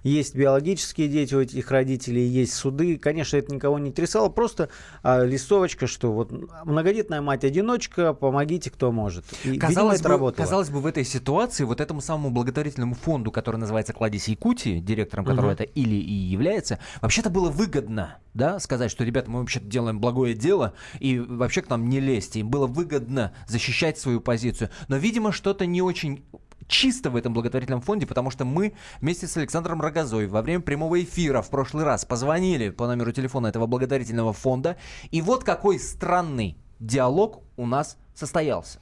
есть 0.03 0.35
биологические 0.35 1.09
дети 1.09 1.35
у 1.35 1.41
этих 1.41 1.71
родителей, 1.71 2.27
есть 2.27 2.55
суды. 2.55 2.97
Конечно, 2.97 3.37
это 3.37 3.53
никого 3.53 3.79
не 3.79 3.91
трясало, 3.91 4.29
просто 4.29 4.69
э, 5.03 5.27
листовочка, 5.27 5.87
что 5.87 6.13
вот 6.13 6.33
многодетная 6.65 7.21
мать-одиночка, 7.21 8.13
помогите, 8.13 8.71
кто 8.71 8.93
может. 8.93 9.25
И, 9.45 9.59
казалось, 9.59 9.71
видимо, 9.71 9.95
это 9.95 10.03
бы, 10.05 10.09
работало. 10.11 10.45
казалось 10.45 10.71
бы, 10.71 10.81
в 10.81 10.87
этой 10.87 11.05
ситуации 11.05 11.65
вот 11.65 11.81
этому 11.81 12.01
самому 12.01 12.31
благотворительному 12.31 12.95
фонду, 12.95 13.31
который 13.31 13.57
называется 13.57 13.93
«Кладезь 13.93 14.29
Якутии», 14.29 14.79
директором 14.79 15.25
которого 15.25 15.47
угу. 15.47 15.55
это 15.55 15.65
или 15.65 15.97
и 15.97 16.13
является, 16.13 16.79
вообще-то 17.01 17.31
было 17.31 17.51
выгодно 17.51 18.19
да, 18.37 18.61
сказать, 18.61 18.91
что, 18.91 19.03
ребята, 19.03 19.31
мы 19.31 19.41
вообще 19.41 19.61
делаем 19.61 19.99
благое 19.99 20.35
дело, 20.35 20.75
и 21.01 21.16
вообще 21.19 21.63
к 21.63 21.69
нам 21.69 21.89
не 21.89 22.01
лезьте. 22.01 22.41
Им 22.41 22.51
было 22.51 22.67
выгодно 22.67 23.35
защищать 23.47 23.99
свою 23.99 24.21
позицию. 24.21 24.71
Но, 24.89 24.97
видимо, 24.97 25.33
что-то 25.33 25.67
не 25.67 25.83
очень 25.83 26.25
чисто 26.69 27.11
в 27.11 27.17
этом 27.17 27.33
благотворительном 27.33 27.81
фонде, 27.81 28.07
потому 28.07 28.31
что 28.31 28.45
мы 28.45 28.75
вместе 29.01 29.27
с 29.27 29.37
Александром 29.37 29.81
Рогозой 29.81 30.27
во 30.27 30.43
время 30.43 30.61
прямого 30.61 31.03
эфира 31.03 31.43
в 31.43 31.51
прошлый 31.51 31.85
раз 31.85 32.05
позвонили 32.05 32.71
по 32.71 32.87
номеру 32.87 33.13
телефона 33.13 33.49
этого 33.49 33.67
благотворительного 33.67 34.33
фонда, 34.33 34.77
и 35.11 35.23
вот 35.23 35.45
какой 35.45 35.79
странный 35.79 36.57
диалог 36.81 37.43
у 37.57 37.67
нас 37.67 37.99
состоялся. 38.15 38.81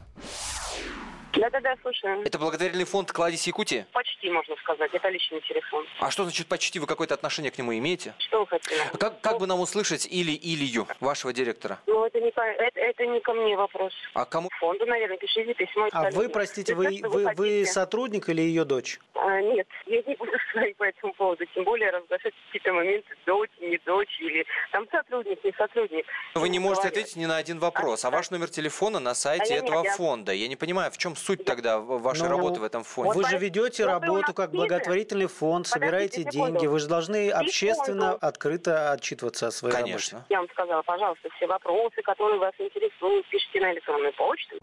Да-да-да, 1.37 1.75
слушаю. 1.83 2.23
Это 2.25 2.38
благотворительный 2.38 2.85
фонд 2.85 3.11
«Кладезь 3.11 3.47
Якутии»? 3.47 3.85
Почти, 4.25 4.31
можно 4.31 4.57
сказать. 4.62 4.90
Это 4.95 5.09
личный 5.09 5.40
телефон. 5.43 5.87
А 6.00 6.11
что 6.11 6.23
значит 6.25 6.47
почти? 6.47 6.78
Вы 6.78 6.87
какое-то 6.87 7.14
отношение 7.14 7.50
к 7.50 7.59
нему 7.59 7.76
имеете? 7.76 8.14
Что 8.19 8.40
вы 8.40 8.47
хотели? 8.47 8.81
Как, 8.99 9.21
как 9.21 9.38
бы 9.38 9.47
нам 9.47 9.61
услышать 9.61 10.07
или 10.07 10.33
Илью, 10.33 10.87
вашего 11.00 11.33
директора? 11.33 11.78
Ну, 11.87 12.04
это 12.07 12.21
не, 12.21 12.28
это, 12.28 12.81
это 12.81 13.07
не 13.07 13.21
ко 13.21 13.33
мне 13.35 13.57
вопрос. 13.57 13.93
А 14.14 14.25
кому? 14.25 14.49
Фонду, 14.61 14.87
наверное, 14.87 15.19
пишите 15.19 15.52
письмо. 15.54 15.88
А 15.93 16.11
вы, 16.11 16.28
простите, 16.28 16.75
вы, 16.75 17.00
вы, 17.02 17.09
вы 17.09 17.25
хотите. 17.25 17.66
сотрудник 17.66 18.28
или 18.28 18.40
ее 18.40 18.64
дочь? 18.64 18.99
А, 19.14 19.40
нет, 19.43 19.66
я 19.87 20.02
не 20.02 20.14
буду 20.16 20.33
говорить 20.54 20.76
по 20.76 20.85
этому 20.85 21.12
поводу. 21.14 21.45
Тем 21.54 21.64
более 21.64 21.90
разглашать 21.90 22.33
какие-то 22.47 22.73
моменты 22.73 23.09
дочь, 23.26 23.50
не 23.61 23.78
дочь, 23.85 24.21
или 24.21 24.47
там 24.73 24.87
сотрудник, 24.90 25.43
не 25.45 25.52
сотрудник. 25.52 26.07
Вы 26.35 26.49
не 26.49 26.59
можете 26.59 26.88
Говорят. 26.88 26.97
ответить 26.99 27.16
ни 27.16 27.26
на 27.26 27.37
один 27.37 27.59
вопрос. 27.59 28.04
А 28.04 28.11
ваш 28.11 28.31
номер 28.31 28.49
телефона 28.49 29.00
на 29.00 29.14
сайте 29.14 29.54
А 29.54 29.57
я 29.57 29.62
этого 29.62 29.81
обязана. 29.81 29.97
фонда. 29.97 30.33
Я 30.33 30.49
не 30.49 30.57
понимаю, 30.57 30.90
в 30.90 30.99
чем 30.99 31.14
суть 31.16 31.45
тогда 31.45 31.78
вашей 31.78 32.23
Ну, 32.23 32.28
работы 32.31 32.61
в 32.61 32.64
этом 32.64 32.85
фонде? 32.85 33.12
Вот 33.12 33.16
Вы 33.16 33.28
же 33.28 33.38
ведете 33.38 33.87
вот 33.87 34.04
вы 34.07 34.13
у 34.13 34.13
работу 34.14 34.35
как 34.35 34.50
благотворительный 34.50 35.26
фонд, 35.26 35.66
собираете 35.66 36.25
деньги. 36.25 36.66
Вы 36.66 36.78
же 36.78 36.88
должны 36.88 37.30
общественно, 37.30 38.12
открыто 38.12 38.92
отчитываться 38.92 39.49
о 39.49 39.50
своей 39.50 39.75
работе. 39.75 39.92
Конечно. 39.92 40.26
Я 40.28 40.38
вам 40.38 40.49
сказала, 40.50 40.83
пожалуйста, 40.83 41.28
все 41.37 41.47
вопросы, 41.47 42.02
которые 42.02 42.38
вас 42.38 42.54
интересуют, 42.59 43.26
пишите 43.28 43.61
на 43.61 43.73
электронную 43.73 44.12
почту. 44.14 44.56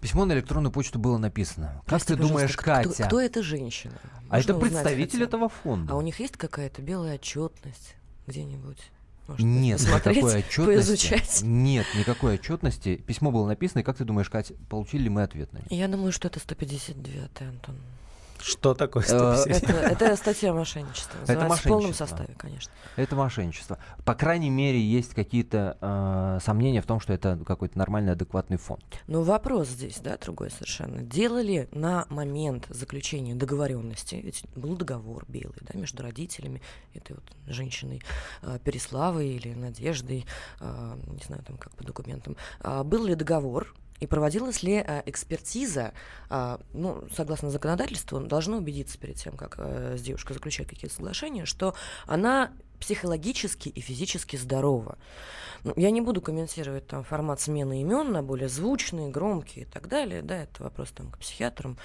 Письмо 0.00 0.24
на 0.24 0.32
электронную 0.32 0.72
почту 0.72 0.98
было 0.98 1.18
написано. 1.18 1.74
Как 1.80 1.86
Прости, 1.86 2.14
ты 2.14 2.16
думаешь, 2.16 2.56
пожалуйста, 2.56 2.64
Катя? 2.64 2.94
Кто, 2.94 3.06
кто 3.06 3.20
эта 3.20 3.42
женщина? 3.42 4.00
А 4.30 4.36
Можно 4.36 4.52
это 4.52 4.54
узнать 4.54 4.72
представитель 4.72 5.22
этого 5.24 5.48
фонда. 5.50 5.92
А 5.92 5.96
у 5.96 6.00
них 6.00 6.18
есть 6.20 6.38
какая-то 6.38 6.80
белая 6.80 7.16
отчетность 7.16 7.96
где-нибудь? 8.26 8.78
Может, 9.30 9.46
Нет 9.46 9.80
никакой 9.86 10.38
отчетности. 10.40 11.44
Нет 11.44 11.86
никакой 11.96 12.34
отчетности. 12.34 12.96
Письмо 12.96 13.30
было 13.30 13.46
написано, 13.46 13.80
и 13.80 13.82
как 13.82 13.96
ты 13.96 14.04
думаешь, 14.04 14.28
Катя, 14.28 14.54
получили 14.68 15.04
ли 15.04 15.08
мы 15.08 15.22
ответ 15.22 15.52
на 15.52 15.58
него? 15.58 15.68
Я 15.70 15.88
думаю, 15.88 16.12
что 16.12 16.28
это 16.28 16.40
159 16.40 17.42
Антон. 17.42 17.76
Что 18.42 18.74
такое 18.74 19.02
Э, 19.04 19.36
150? 19.36 19.62
Это, 19.70 19.72
это 20.04 20.16
статья 20.16 20.52
мошенничества. 20.52 21.18
называется, 21.20 21.56
В 21.56 21.62
полном 21.62 21.78
мошенничество. 21.90 22.06
составе, 22.06 22.34
конечно. 22.36 22.72
Это 22.96 23.16
мошенничество. 23.16 23.78
По 24.04 24.14
крайней 24.14 24.50
мере, 24.50 24.80
есть 24.80 25.14
какие-то 25.14 25.76
э, 25.80 26.38
сомнения 26.44 26.80
в 26.82 26.86
том, 26.86 27.00
что 27.00 27.12
это 27.12 27.38
какой-то 27.46 27.78
нормальный, 27.78 28.12
адекватный 28.12 28.56
фонд. 28.56 28.82
Но 29.06 29.22
вопрос 29.22 29.68
здесь, 29.68 29.98
да, 30.00 30.16
другой 30.16 30.50
совершенно. 30.50 31.02
Делали 31.02 31.68
на 31.72 32.06
момент 32.08 32.66
заключения 32.70 33.34
договоренности, 33.34 34.14
ведь 34.16 34.44
был 34.56 34.76
договор 34.76 35.24
белый, 35.28 35.58
да, 35.60 35.78
между 35.78 36.02
родителями, 36.02 36.62
этой 36.94 37.12
вот 37.16 37.24
женщиной 37.46 38.02
э, 38.42 38.58
Переславой 38.64 39.28
или 39.28 39.52
Надеждой, 39.54 40.24
э, 40.60 40.96
не 41.06 41.24
знаю, 41.26 41.42
там 41.44 41.56
как 41.56 41.74
по 41.76 41.84
документам, 41.84 42.36
А 42.60 42.84
был 42.84 43.04
ли 43.04 43.14
договор, 43.14 43.74
и 44.00 44.06
проводилась 44.06 44.62
ли 44.62 44.82
э, 44.84 45.02
экспертиза, 45.06 45.92
а, 46.28 46.60
ну, 46.72 47.04
согласно 47.14 47.50
законодательству, 47.50 48.18
должны 48.20 48.56
убедиться 48.56 48.98
перед 48.98 49.16
тем, 49.16 49.36
как 49.36 49.56
э, 49.58 49.96
с 49.98 50.02
девушкой 50.02 50.32
заключать 50.32 50.66
какие-то 50.66 50.96
соглашения, 50.96 51.44
что 51.44 51.74
она 52.06 52.50
психологически 52.80 53.68
и 53.68 53.80
физически 53.80 54.36
здорова. 54.36 54.98
Ну, 55.64 55.74
я 55.76 55.90
не 55.90 56.00
буду 56.00 56.22
комментировать 56.22 56.86
там 56.86 57.04
формат 57.04 57.40
смены 57.40 57.82
имен 57.82 58.10
на 58.10 58.22
более 58.22 58.48
звучные, 58.48 59.10
громкие 59.10 59.66
и 59.66 59.68
так 59.68 59.88
далее. 59.88 60.22
Да, 60.22 60.44
это 60.44 60.62
вопрос 60.62 60.90
там 60.90 61.10
к 61.10 61.18
психиатрам. 61.18 61.76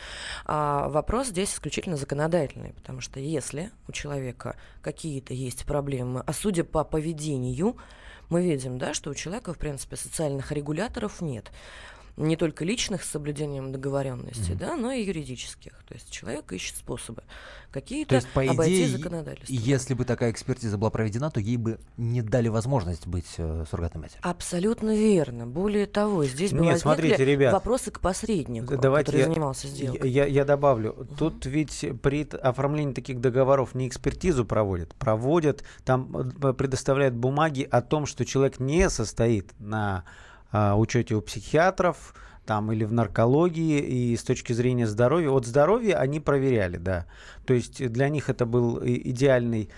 А 0.45 0.87
вопрос 0.87 1.27
здесь 1.27 1.53
исключительно 1.53 1.97
законодательный, 1.97 2.71
потому 2.73 3.01
что 3.01 3.19
если 3.19 3.71
у 3.89 3.91
человека 3.91 4.55
какие-то 4.81 5.33
есть 5.33 5.65
проблемы, 5.65 6.23
а 6.25 6.31
судя 6.31 6.63
по 6.63 6.85
поведению, 6.85 7.75
мы 8.29 8.41
видим, 8.41 8.77
да, 8.77 8.93
что 8.93 9.11
у 9.11 9.13
человека, 9.13 9.53
в 9.53 9.57
принципе, 9.57 9.97
социальных 9.97 10.51
регуляторов 10.51 11.21
нет 11.21 11.51
не 12.17 12.35
только 12.37 12.63
личных 12.63 13.03
с 13.03 13.09
соблюдением 13.09 13.71
договоренности, 13.71 14.53
да, 14.53 14.75
но 14.77 14.91
и 14.91 15.03
юридических. 15.03 15.73
То 15.87 15.93
есть 15.93 16.09
человек 16.09 16.51
ищет 16.53 16.77
способы 16.77 17.23
какие-то 17.71 18.09
То 18.11 18.15
есть, 18.15 18.29
по 18.29 18.41
обойти 18.41 18.85
идее, 18.85 18.97
законодательство. 18.97 19.53
если 19.53 19.93
бы 19.95 20.05
такая 20.05 20.31
экспертиза 20.31 20.77
была 20.77 20.89
проведена, 20.91 21.29
то 21.29 21.41
ей 21.41 21.57
бы 21.57 21.77
не 21.97 22.21
дали 22.21 22.47
возможность 22.47 23.05
быть 23.05 23.27
э, 23.37 23.65
суррогатной 23.69 24.01
матерью. 24.03 24.21
Абсолютно 24.23 24.95
верно. 24.95 25.45
Более 25.45 25.85
того, 25.87 26.23
здесь 26.23 26.53
Нет, 26.53 26.79
смотрите, 26.79 27.25
ребят, 27.25 27.51
вопросы 27.51 27.91
к 27.91 27.99
посреднику, 27.99 28.77
Давайте 28.77 29.07
который 29.07 29.19
я, 29.19 29.25
занимался 29.27 29.67
сделкой. 29.67 30.09
я- 30.09 30.25
я 30.25 30.45
добавлю. 30.45 31.07
Тут 31.17 31.45
ведь 31.45 31.85
при 32.01 32.23
оформлении 32.41 32.93
таких 32.93 33.19
договоров 33.19 33.75
не 33.75 33.87
экспертизу 33.89 34.45
проводят, 34.45 34.95
проводят, 34.95 35.63
там 35.83 36.31
э, 36.41 36.53
предоставляют 36.53 37.13
бумаги 37.15 37.67
о 37.69 37.81
том, 37.81 38.05
что 38.05 38.23
человек 38.23 38.59
не 38.61 38.89
состоит 38.89 39.51
на 39.59 40.05
учете 40.75 41.15
у 41.15 41.21
психиатров, 41.21 42.13
там 42.45 42.71
или 42.71 42.83
в 42.83 42.93
наркологии, 42.93 43.79
и 43.79 44.15
с 44.15 44.23
точки 44.23 44.53
зрения 44.53 44.87
здоровья. 44.87 45.29
Вот 45.29 45.45
здоровье 45.45 45.95
они 45.95 46.19
проверяли, 46.19 46.77
да. 46.77 47.05
То 47.45 47.53
есть 47.53 47.85
для 47.91 48.09
них 48.09 48.29
это 48.29 48.45
был 48.45 48.79
идеальный, 48.83 49.69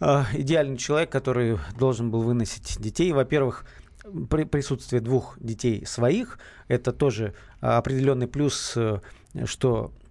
а, 0.00 0.26
идеальный 0.32 0.76
человек, 0.76 1.10
который 1.10 1.58
должен 1.78 2.10
был 2.10 2.22
выносить 2.22 2.80
детей. 2.80 3.12
Во-первых, 3.12 3.64
при 4.28 4.44
присутствии 4.44 4.98
двух 4.98 5.36
детей 5.38 5.86
своих, 5.86 6.38
это 6.68 6.92
тоже 6.92 7.34
а, 7.60 7.78
определенный 7.78 8.26
плюс, 8.26 8.72
э, 8.76 9.00
что 9.44 9.92
а, 9.94 10.01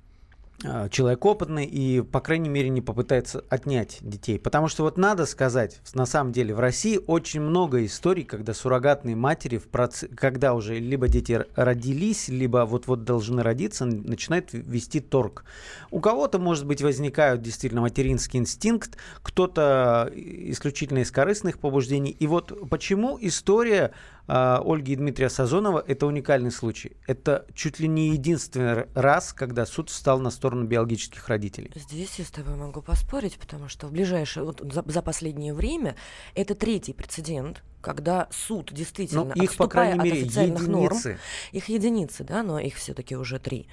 человек 0.91 1.26
опытный 1.26 1.65
и, 1.65 2.02
по 2.02 2.19
крайней 2.19 2.50
мере, 2.50 2.69
не 2.69 2.82
попытается 2.82 3.43
отнять 3.50 3.97
детей. 4.02 4.39
Потому 4.39 4.67
что 4.67 4.84
вот 4.84 4.97
надо 4.97 5.26
сказать, 5.26 5.80
на 5.93 6.06
самом 6.06 6.32
деле 6.32 6.54
в 6.54 6.60
России 6.60 7.00
очень 7.08 7.41
много 7.41 7.86
историй, 7.86 8.24
когда 8.24 8.54
суррогатные 8.54 9.15
матери, 9.15 9.58
в 9.58 9.67
проц... 9.67 10.04
когда 10.15 10.54
уже 10.54 10.80
либо 10.80 11.08
дети 11.08 11.45
родились, 11.56 12.28
либо 12.28 12.65
вот-вот 12.65 13.04
должны 13.04 13.43
родиться, 13.43 13.86
начинают 13.86 14.50
вести 14.54 15.00
торг. 15.00 15.45
У 15.89 16.00
кого-то, 16.00 16.39
может 16.39 16.65
быть, 16.65 16.82
возникают 16.82 17.41
действительно 17.41 17.82
материнский 17.82 18.39
инстинкт, 18.39 18.97
кто-то 19.24 20.12
исключительно 20.13 21.00
из 21.00 21.12
корыстных 21.12 21.60
побуждений. 21.60 22.12
И 22.12 22.28
вот 22.28 22.69
почему 22.69 23.17
история 23.19 23.91
а, 24.21 24.21
Ольги 24.28 24.94
и 24.94 24.96
Дмитрия 24.96 25.30
Сазонова– 25.30 25.84
это 25.88 26.06
уникальный 26.06 26.52
случай. 26.52 26.98
Это 27.08 27.46
чуть 27.54 27.80
ли 27.80 27.88
не 27.88 28.10
единственный 28.10 28.86
раз, 28.94 29.34
когда 29.34 29.66
суд 29.66 29.90
встал 29.90 30.20
на 30.20 30.30
сторону 30.30 30.66
биологических 30.66 31.28
родителей. 31.28 31.72
Здесь 31.76 32.20
я 32.20 32.26
с 32.26 32.32
тобой 32.32 32.56
могу 32.56 32.82
поспорить, 32.82 33.38
потому 33.38 33.68
что 33.68 33.88
в 33.88 33.92
ближайшее, 33.92 34.46
вот 34.46 34.62
за, 34.62 34.84
за 34.86 35.02
последнее 35.02 35.54
время 35.54 35.96
это 36.36 36.56
третий 36.56 36.94
прецедент, 36.94 37.64
когда 37.82 38.28
суд 38.32 38.72
действительно, 38.72 39.24
Но 39.26 39.34
Ну, 39.36 39.44
их, 39.44 39.56
по 39.58 39.68
крайней 39.68 40.00
мере, 40.04 40.22
официальных 40.22 40.68
норм, 40.68 40.96
единицы. 40.96 41.20
их 41.52 41.70
единицы, 41.70 42.24
да, 42.24 42.44
но 42.44 42.60
их 42.60 42.76
все-таки 42.76 43.16
уже 43.16 43.40
три. 43.40 43.68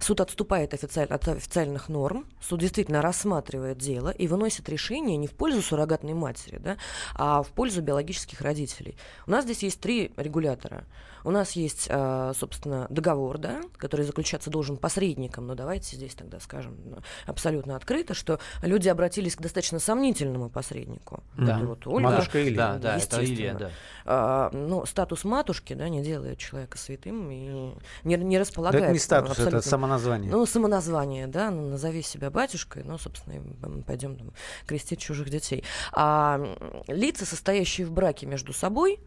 Суд 0.00 0.20
отступает 0.22 0.72
официаль- 0.72 1.08
от 1.08 1.28
официальных 1.28 1.90
норм, 1.90 2.26
суд 2.40 2.60
действительно 2.60 3.02
рассматривает 3.02 3.76
дело 3.76 4.08
и 4.08 4.26
выносит 4.26 4.68
решение 4.70 5.18
не 5.18 5.26
в 5.26 5.32
пользу 5.32 5.60
суррогатной 5.60 6.14
матери, 6.14 6.56
да, 6.58 6.78
а 7.14 7.42
в 7.42 7.48
пользу 7.48 7.82
биологических 7.82 8.40
родителей. 8.40 8.96
У 9.26 9.30
нас 9.30 9.44
здесь 9.44 9.62
есть 9.62 9.78
три 9.78 10.10
регулятора. 10.16 10.84
У 11.24 11.30
нас 11.30 11.52
есть, 11.52 11.86
а, 11.90 12.32
собственно, 12.34 12.86
договор, 12.90 13.38
да, 13.38 13.60
который 13.76 14.04
заключаться 14.04 14.50
должен 14.50 14.76
посредником, 14.76 15.46
но 15.46 15.54
давайте 15.54 15.96
здесь 15.96 16.14
тогда 16.14 16.40
скажем 16.40 16.76
ну, 16.84 16.98
абсолютно 17.26 17.76
открыто, 17.76 18.14
что 18.14 18.38
люди 18.62 18.88
обратились 18.88 19.36
к 19.36 19.40
достаточно 19.40 19.78
сомнительному 19.78 20.50
посреднику. 20.50 21.22
Да. 21.36 21.58
Это 21.58 21.66
вот 21.66 21.86
Ольга, 21.86 22.10
Матушка 22.10 22.42
Илья. 22.42 22.56
Да, 22.56 22.78
да, 22.78 22.96
это 22.96 23.24
Илья, 23.24 23.54
да. 23.54 23.70
А, 24.04 24.50
ну, 24.52 24.86
статус 24.86 25.24
матушки, 25.24 25.74
да, 25.74 25.88
не 25.88 26.02
делает 26.02 26.38
человека 26.38 26.78
святым 26.78 27.30
и 27.30 27.74
не, 28.04 28.16
не 28.16 28.36
Да 28.36 28.40
располагает. 28.40 28.84
это 28.84 28.92
не 28.92 28.98
статус, 28.98 29.32
это 29.32 29.42
абсолютно- 29.42 29.70
самоназвание. 29.70 30.30
Ну, 30.30 30.46
самоназвание, 30.46 31.26
да, 31.26 31.50
ну, 31.50 31.68
назови 31.68 32.02
себя 32.02 32.30
батюшкой, 32.30 32.82
ну, 32.84 32.98
собственно, 32.98 33.40
пойдем 33.86 34.16
там, 34.16 34.32
крестить 34.66 35.00
чужих 35.00 35.30
детей. 35.30 35.64
А 35.92 36.40
лица, 36.88 37.26
состоящие 37.26 37.86
в 37.86 37.92
браке 37.92 38.26
между 38.26 38.52
собой, 38.52 39.00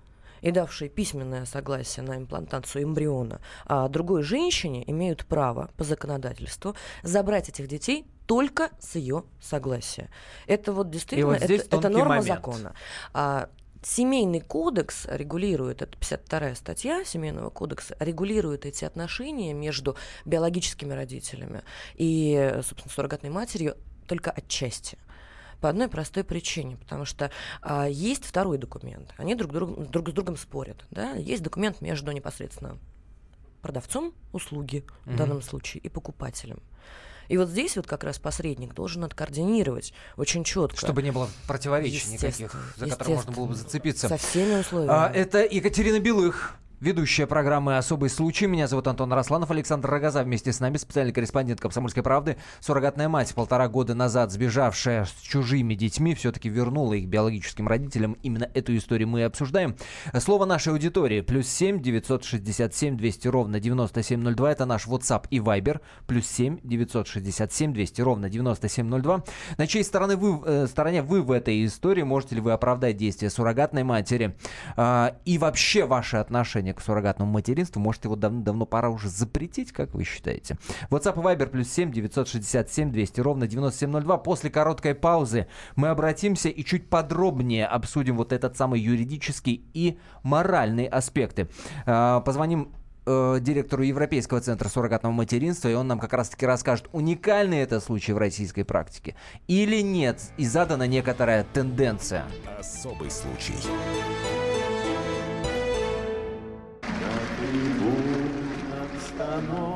и 0.44 0.52
давшие 0.52 0.90
письменное 0.90 1.46
согласие 1.46 2.06
на 2.06 2.18
имплантацию 2.18 2.84
эмбриона, 2.84 3.42
а 3.66 3.88
другой 3.88 4.24
женщине 4.24 4.84
имеют 4.86 5.26
право 5.26 5.72
по 5.78 5.84
законодательству 5.84 6.76
забрать 7.02 7.50
этих 7.50 7.68
детей 7.68 8.06
только 8.28 8.70
с 8.80 8.96
ее 8.96 9.24
согласия. 9.42 10.10
Это 10.46 10.74
вот 10.74 10.90
действительно 10.92 11.34
вот 11.34 11.42
это, 11.42 11.54
это 11.54 11.90
норма 11.90 12.10
момент. 12.10 12.28
закона. 12.28 12.76
А, 13.14 13.50
Семейный 13.86 14.40
кодекс 14.40 15.06
регулирует, 15.10 15.82
это 15.82 15.98
52 15.98 16.56
статья 16.56 17.04
Семейного 17.04 17.50
кодекса, 17.50 17.98
регулирует 18.00 18.66
эти 18.66 18.86
отношения 18.86 19.54
между 19.54 19.98
биологическими 20.24 20.94
родителями 20.94 21.64
и, 21.96 22.60
собственно, 22.64 22.94
суррогатной 22.94 23.30
матерью 23.30 23.76
только 24.08 24.32
отчасти. 24.32 24.98
По 25.64 25.70
одной 25.70 25.88
простой 25.88 26.26
причине, 26.26 26.76
потому 26.76 27.06
что 27.06 27.32
а, 27.62 27.88
есть 27.88 28.26
второй 28.26 28.58
документ. 28.58 29.14
Они 29.16 29.34
друг, 29.34 29.54
друг, 29.54 29.90
друг 29.90 30.10
с 30.10 30.12
другом 30.12 30.36
спорят. 30.36 30.84
Да? 30.92 31.14
Есть 31.14 31.42
документ 31.42 31.80
между 31.80 32.12
непосредственно 32.12 32.78
продавцом 33.62 34.14
услуги 34.34 34.84
в 35.06 35.12
Мгм. 35.12 35.16
данном 35.16 35.42
случае 35.42 35.80
и 35.82 35.88
покупателем. 35.88 36.60
И 37.30 37.38
вот 37.38 37.48
здесь 37.48 37.78
вот 37.78 37.88
как 37.88 38.04
раз 38.04 38.20
посредник 38.20 38.74
должен 38.74 39.06
откоординировать 39.06 39.94
очень 40.18 40.44
четко. 40.44 40.76
Чтобы 40.76 41.02
не 41.02 41.12
было 41.14 41.30
противоречий 41.48 42.10
никаких, 42.10 42.76
за 42.76 42.90
которые 42.90 43.16
можно 43.16 43.32
было 43.32 43.46
бы 43.46 43.56
зацепиться. 43.56 44.10
Со 44.10 44.18
всеми 44.18 44.60
условиями. 44.60 44.94
А, 44.94 45.10
это 45.10 45.46
Екатерина 45.46 46.02
Белых, 46.02 46.56
Ведущая 46.84 47.28
программы 47.28 47.78
«Особый 47.78 48.10
случай». 48.10 48.46
Меня 48.46 48.68
зовут 48.68 48.90
Антон 48.90 49.14
Росланов. 49.14 49.50
Александр 49.50 49.90
Рогоза 49.90 50.22
вместе 50.22 50.52
с 50.52 50.60
нами, 50.60 50.76
специальный 50.76 51.14
корреспондент 51.14 51.62
«Комсомольской 51.62 52.04
правды». 52.04 52.36
Суррогатная 52.60 53.08
мать, 53.08 53.34
полтора 53.34 53.70
года 53.70 53.96
назад 53.96 54.34
сбежавшая 54.34 55.06
с 55.06 55.22
чужими 55.22 55.76
детьми, 55.76 56.14
все-таки 56.14 56.50
вернула 56.50 56.96
их 56.96 57.08
биологическим 57.08 57.70
родителям. 57.70 58.18
Именно 58.22 58.50
эту 58.54 58.76
историю 58.76 59.08
мы 59.08 59.22
и 59.22 59.24
обсуждаем. 59.24 59.78
Слово 60.20 60.44
нашей 60.44 60.74
аудитории. 60.74 61.22
Плюс 61.22 61.48
семь 61.48 61.82
девятьсот 61.82 62.26
шестьдесят 62.26 62.76
семь 62.76 62.98
двести 62.98 63.30
ровно 63.30 63.62
девяносто 63.62 64.04
семь 64.04 64.20
ноль 64.20 64.36
два. 64.36 64.52
Это 64.52 64.66
наш 64.66 64.86
WhatsApp 64.86 65.28
и 65.30 65.40
Viber. 65.40 65.80
Плюс 66.06 66.28
семь 66.28 66.60
девятьсот 66.64 67.08
шестьдесят 67.08 67.54
семь 67.54 67.74
двести 67.74 68.02
ровно 68.02 68.30
девяносто 68.30 68.68
семь 68.68 68.88
ноль 68.88 69.02
два. 69.04 69.24
На 69.58 69.68
чьей 69.68 69.86
стороны 69.86 70.18
вы, 70.18 70.42
э, 70.46 70.68
стороне 70.68 71.02
вы 71.02 71.22
в 71.22 71.32
этой 71.32 71.66
истории? 71.66 72.04
Можете 72.04 72.36
ли 72.36 72.42
вы 72.42 72.52
оправдать 72.52 72.98
действия 72.98 73.30
суррогатной 73.30 73.84
матери? 73.84 74.36
Э, 74.76 75.12
и 75.24 75.38
вообще 75.38 75.86
ваши 75.86 76.18
отношения 76.18 76.73
к 76.74 76.82
суррогатному 76.82 77.32
материнству. 77.32 77.82
Может, 77.82 78.06
его 78.06 78.16
давно-давно 78.16 78.66
пора 78.66 78.90
уже 78.90 79.10
запретить, 79.10 79.72
как 79.72 79.94
вы 79.94 80.04
считаете? 80.04 80.58
WhatsApp 80.90 81.20
и 81.20 81.24
Viber 81.24 81.48
плюс 81.48 81.70
7 81.70 81.92
967 81.92 82.92
200 82.92 83.22
ровно 83.22 83.48
9702. 83.48 84.18
После 84.18 84.50
короткой 84.50 84.96
паузы 84.96 85.48
мы 85.76 85.90
обратимся 85.90 86.50
и 86.50 86.64
чуть 86.64 86.90
подробнее 86.90 87.66
обсудим 87.66 88.18
вот 88.18 88.34
этот 88.34 88.58
самый 88.58 88.80
юридический 88.80 89.66
и 89.74 89.98
моральный 90.24 90.86
аспекты. 90.86 91.48
А, 91.86 92.22
позвоним 92.22 92.72
э, 93.06 93.38
директору 93.42 93.84
Европейского 93.84 94.42
центра 94.42 94.70
суррогатного 94.70 95.14
материнства, 95.14 95.70
и 95.70 95.74
он 95.74 95.88
нам 95.88 96.00
как 96.00 96.14
раз-таки 96.14 96.46
расскажет, 96.46 96.88
уникальный 96.92 97.60
это 97.60 97.80
случай 97.80 98.14
в 98.14 98.18
российской 98.18 98.64
практике 98.64 99.16
или 99.48 99.82
нет, 99.82 100.22
и 100.38 100.46
задана 100.46 100.88
некоторая 100.88 101.46
тенденция. 101.54 102.26
Особый 102.60 103.12
случай. 103.12 103.56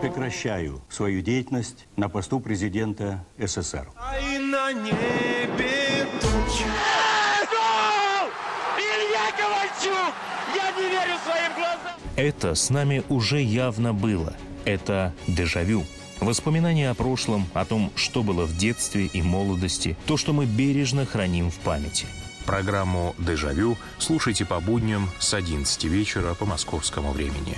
Прекращаю 0.02 0.82
свою 0.90 1.22
деятельность 1.22 1.88
на 1.96 2.10
посту 2.10 2.40
президента 2.40 3.26
СССР. 3.38 3.90
А 3.96 4.18
и 4.20 4.38
на 4.38 4.72
небе 4.74 6.06
тучи. 6.22 6.66
Илья 8.78 9.32
Ковальчук! 9.38 10.14
Я 10.56 10.72
не 10.72 10.90
верю 10.90 11.18
своим 11.24 11.54
глазам! 11.56 11.98
Это 12.16 12.56
с 12.56 12.70
нами 12.70 13.04
уже 13.10 13.42
явно 13.42 13.94
было. 13.94 14.36
Это 14.66 15.14
дежавю. 15.28 15.86
Воспоминания 16.20 16.90
о 16.90 16.96
прошлом, 16.96 17.46
о 17.54 17.64
том, 17.66 17.92
что 17.96 18.24
было 18.24 18.46
в 18.46 18.58
детстве 18.58 19.06
и 19.06 19.22
молодости, 19.22 19.96
то, 20.08 20.18
что 20.18 20.34
мы 20.34 20.46
бережно 20.46 21.06
храним 21.06 21.52
в 21.52 21.56
памяти. 21.56 22.08
Программу 22.46 23.14
«Дежавю» 23.18 23.78
слушайте 23.98 24.46
по 24.46 24.60
будням 24.60 25.10
с 25.20 25.34
11 25.34 25.84
вечера 25.84 26.34
по 26.34 26.46
московскому 26.46 27.12
времени. 27.12 27.58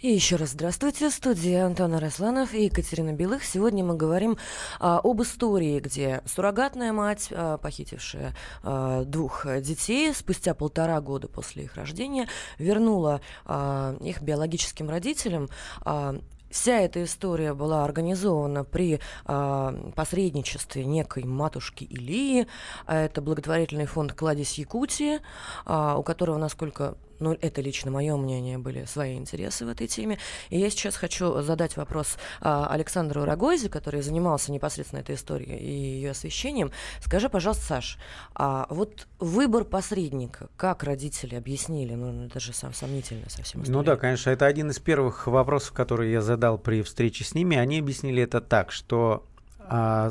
И 0.00 0.10
еще 0.10 0.36
раз 0.36 0.52
здравствуйте. 0.52 1.10
В 1.10 1.12
студии 1.12 1.52
Антона 1.52 2.00
Росланов 2.00 2.54
и 2.54 2.64
Екатерина 2.64 3.12
Белых. 3.12 3.44
Сегодня 3.44 3.84
мы 3.84 3.96
говорим 3.96 4.38
а, 4.78 4.98
об 5.04 5.20
истории, 5.20 5.78
где 5.78 6.22
суррогатная 6.24 6.94
мать, 6.94 7.28
а, 7.30 7.58
похитившая 7.58 8.34
а, 8.62 9.04
двух 9.04 9.44
детей, 9.60 10.14
спустя 10.14 10.54
полтора 10.54 10.98
года 11.02 11.28
после 11.28 11.64
их 11.64 11.74
рождения, 11.74 12.28
вернула 12.56 13.20
а, 13.44 13.94
их 14.00 14.22
биологическим 14.22 14.88
родителям. 14.88 15.50
А, 15.82 16.18
Вся 16.48 16.80
эта 16.80 17.04
история 17.04 17.52
была 17.54 17.84
организована 17.84 18.64
при 18.64 18.98
э, 19.24 19.92
посредничестве 19.94 20.84
некой 20.84 21.22
матушки 21.22 21.84
Илии. 21.84 22.48
Это 22.88 23.22
благотворительный 23.22 23.86
фонд 23.86 24.14
«Кладезь 24.14 24.58
Якутии», 24.58 25.20
э, 25.66 25.94
у 25.96 26.02
которого, 26.02 26.38
насколько 26.38 26.96
ну, 27.20 27.36
это 27.40 27.60
лично 27.60 27.90
мое 27.90 28.16
мнение, 28.16 28.58
были 28.58 28.84
свои 28.84 29.16
интересы 29.16 29.64
в 29.64 29.68
этой 29.68 29.86
теме. 29.86 30.18
И 30.48 30.58
я 30.58 30.70
сейчас 30.70 30.96
хочу 30.96 31.40
задать 31.42 31.76
вопрос 31.76 32.16
а, 32.40 32.66
Александру 32.66 33.24
Рогозе, 33.24 33.68
который 33.68 34.02
занимался 34.02 34.52
непосредственно 34.52 35.00
этой 35.00 35.14
историей 35.14 35.56
и 35.56 35.70
ее 35.70 36.10
освещением. 36.10 36.72
Скажи, 37.00 37.28
пожалуйста, 37.28 37.64
Саш, 37.64 37.98
а 38.34 38.66
вот 38.70 39.06
выбор 39.18 39.64
посредника, 39.64 40.48
как 40.56 40.82
родители 40.82 41.34
объяснили, 41.34 41.94
ну, 41.94 42.26
это 42.26 42.40
же 42.40 42.52
сам 42.52 42.72
сомнительно 42.72 43.28
совсем. 43.28 43.62
Ну 43.66 43.82
да, 43.82 43.96
конечно, 43.96 44.30
это 44.30 44.46
один 44.46 44.70
из 44.70 44.78
первых 44.78 45.26
вопросов, 45.26 45.72
которые 45.72 46.12
я 46.12 46.22
задал 46.22 46.58
при 46.58 46.82
встрече 46.82 47.24
с 47.24 47.34
ними. 47.34 47.56
Они 47.56 47.78
объяснили 47.78 48.22
это 48.22 48.40
так, 48.40 48.72
что 48.72 49.26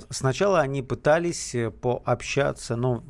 сначала 0.10 0.62
они 0.62 0.82
пытались 0.82 1.54
э, 1.54 1.70
пообщаться, 1.70 2.78
ну, 2.78 3.04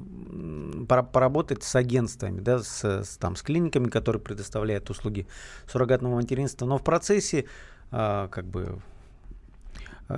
поработать 0.87 1.63
с 1.63 1.75
агентствами, 1.75 2.39
да, 2.39 2.59
с, 2.59 2.83
с, 2.83 3.17
там, 3.17 3.35
с 3.35 3.43
клиниками, 3.43 3.87
которые 3.87 4.19
предоставляют 4.19 4.89
услуги 4.89 5.27
суррогатного 5.67 6.15
материнства, 6.15 6.65
но 6.65 6.79
в 6.79 6.83
процессе 6.83 7.45
а, 7.91 8.27
как 8.29 8.45
бы 8.45 8.79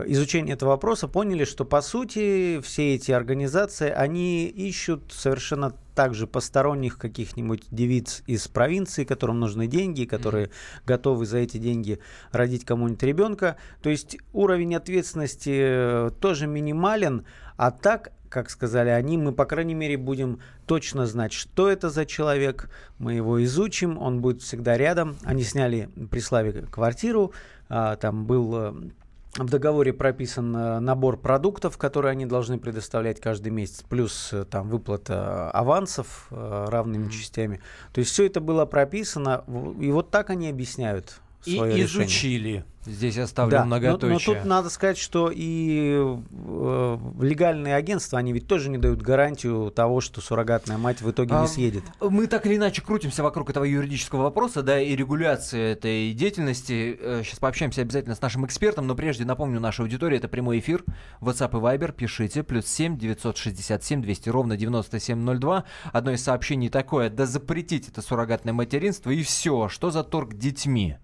изучения 0.06 0.54
этого 0.54 0.69
вопроса 0.69 1.08
поняли, 1.08 1.43
что 1.43 1.65
по 1.65 1.82
сути 1.82 2.62
все 2.62 2.95
эти 2.95 3.12
организации, 3.12 3.89
они 3.89 4.47
ищут 4.47 5.12
совершенно 5.12 5.73
также 5.95 6.27
посторонних 6.27 6.97
каких-нибудь 6.97 7.63
девиц 7.71 8.23
из 8.25 8.47
провинции, 8.47 9.04
которым 9.04 9.39
нужны 9.39 9.67
деньги, 9.67 10.06
которые 10.06 10.45
mm-hmm. 10.45 10.82
готовы 10.86 11.25
за 11.25 11.39
эти 11.39 11.58
деньги 11.58 11.99
родить 12.32 12.63
кому-нибудь 12.63 13.04
ребенка. 13.04 13.58
То 13.82 13.89
есть 13.89 14.17
уровень 14.32 14.75
ответственности 14.75 15.51
э, 15.54 16.12
тоже 16.21 16.47
минимален, 16.47 17.25
а 17.58 17.71
так 17.71 18.13
как 18.30 18.49
сказали 18.49 18.88
они, 18.88 19.17
мы, 19.17 19.34
по 19.34 19.43
крайней 19.43 19.73
мере, 19.73 19.97
будем 19.97 20.39
точно 20.65 21.06
знать, 21.06 21.34
что 21.34 21.69
это 21.69 21.89
за 21.89 22.06
человек, 22.06 22.69
мы 22.97 23.15
его 23.15 23.43
изучим, 23.43 23.97
он 23.97 24.21
будет 24.21 24.41
всегда 24.41 24.77
рядом. 24.77 25.17
Они 25.23 25.43
сняли 25.43 25.89
при 26.10 26.19
Славе 26.19 26.54
квартиру, 26.71 27.34
а, 27.67 27.97
там 27.97 28.25
был 28.25 28.56
э, 28.56 28.73
в 29.36 29.46
договоре 29.50 29.94
прописан 29.94 30.56
э, 30.56 30.80
набор 30.80 31.17
продуктов, 31.17 31.78
которые 31.78 32.12
они 32.12 32.26
должны 32.26 32.58
предоставлять 32.58 33.20
каждый 33.22 33.50
месяц, 33.50 33.84
плюс 33.88 34.34
э, 34.34 34.44
там 34.44 34.70
выплата 34.70 35.50
авансов 35.52 36.28
э, 36.32 36.65
равными 36.70 37.06
mm-hmm. 37.06 37.12
частями. 37.12 37.62
То 37.94 38.00
есть 38.00 38.12
все 38.12 38.26
это 38.26 38.41
было 38.41 38.65
прописано, 38.65 39.44
и 39.80 39.91
вот 39.91 40.12
так 40.12 40.30
они 40.30 40.50
объясняют 40.50 41.22
свое 41.44 41.74
и 41.74 41.84
решение. 41.84 42.08
изучили. 42.08 42.65
Здесь 42.86 43.17
оставлю 43.20 43.52
да, 43.52 43.65
многоточие. 43.65 44.10
Но, 44.10 44.13
но 44.13 44.20
тут 44.20 44.46
надо 44.46 44.70
сказать, 44.72 44.98
что 44.98 45.32
и 45.34 46.02
э, 46.32 46.98
легальные 47.20 47.76
агентства, 47.76 48.17
они 48.17 48.34
ведь 48.34 48.48
тоже 48.48 48.70
не 48.70 48.80
дают 48.80 49.04
гарантию 49.04 49.70
того, 49.70 50.02
что 50.02 50.20
суррогатная 50.20 50.80
мать 50.80 51.02
в 51.02 51.12
итоге 51.12 51.36
а, 51.36 51.41
не 51.44 51.48
съедет. 51.48 51.84
Мы 52.00 52.26
так 52.26 52.48
или 52.48 52.56
иначе 52.56 52.82
крутимся 52.82 53.22
вокруг 53.22 53.52
этого 53.52 53.65
юридического 53.65 54.24
вопроса, 54.24 54.63
да, 54.63 54.80
и 54.82 54.96
регуляции 54.96 55.74
этой 55.74 56.12
деятельности. 56.13 56.98
Сейчас 57.24 57.38
э, 57.38 57.41
пообщаемся 57.41 57.82
обязательно 57.82 58.15
с 58.15 58.22
нашим 58.22 58.48
экспертом, 58.48 58.88
но 58.88 58.96
прежде 58.96 59.26
напомню, 59.26 59.60
наша 59.60 59.84
аудитория, 59.84 60.17
это 60.17 60.28
прямой 60.28 60.58
эфир. 60.58 60.84
WhatsApp 61.20 61.52
и 61.52 61.62
Viber, 61.62 61.91
пишите, 61.91 62.41
плюс 62.41 62.65
7 62.65 62.98
967 62.98 64.02
200 64.02 64.30
ровно 64.30 64.58
9702. 64.58 65.65
Одно 65.94 66.12
из 66.12 66.24
сообщений 66.24 66.70
такое, 66.70 67.12
да 67.12 67.28
запретить 67.28 67.89
это 67.89 68.02
суррогатное 68.02 68.54
материнство 68.54 69.12
и 69.12 69.22
все. 69.22 69.70
Что 69.70 69.91
за 69.91 70.04
торг 70.04 70.34
детьми? 70.34 70.98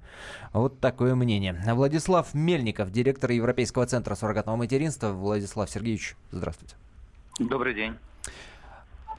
Вот 0.54 0.80
такое 0.80 1.16
мнение. 1.16 1.60
Владислав 1.74 2.34
Мельников, 2.34 2.92
директор 2.92 3.32
Европейского 3.32 3.86
центра 3.86 4.16
суррогатного 4.16 4.56
материнства. 4.58 5.10
Владислав 5.10 5.70
Сергеевич, 5.70 6.16
здравствуйте. 6.32 6.76
Добрый 7.40 7.74
день. 7.74 7.96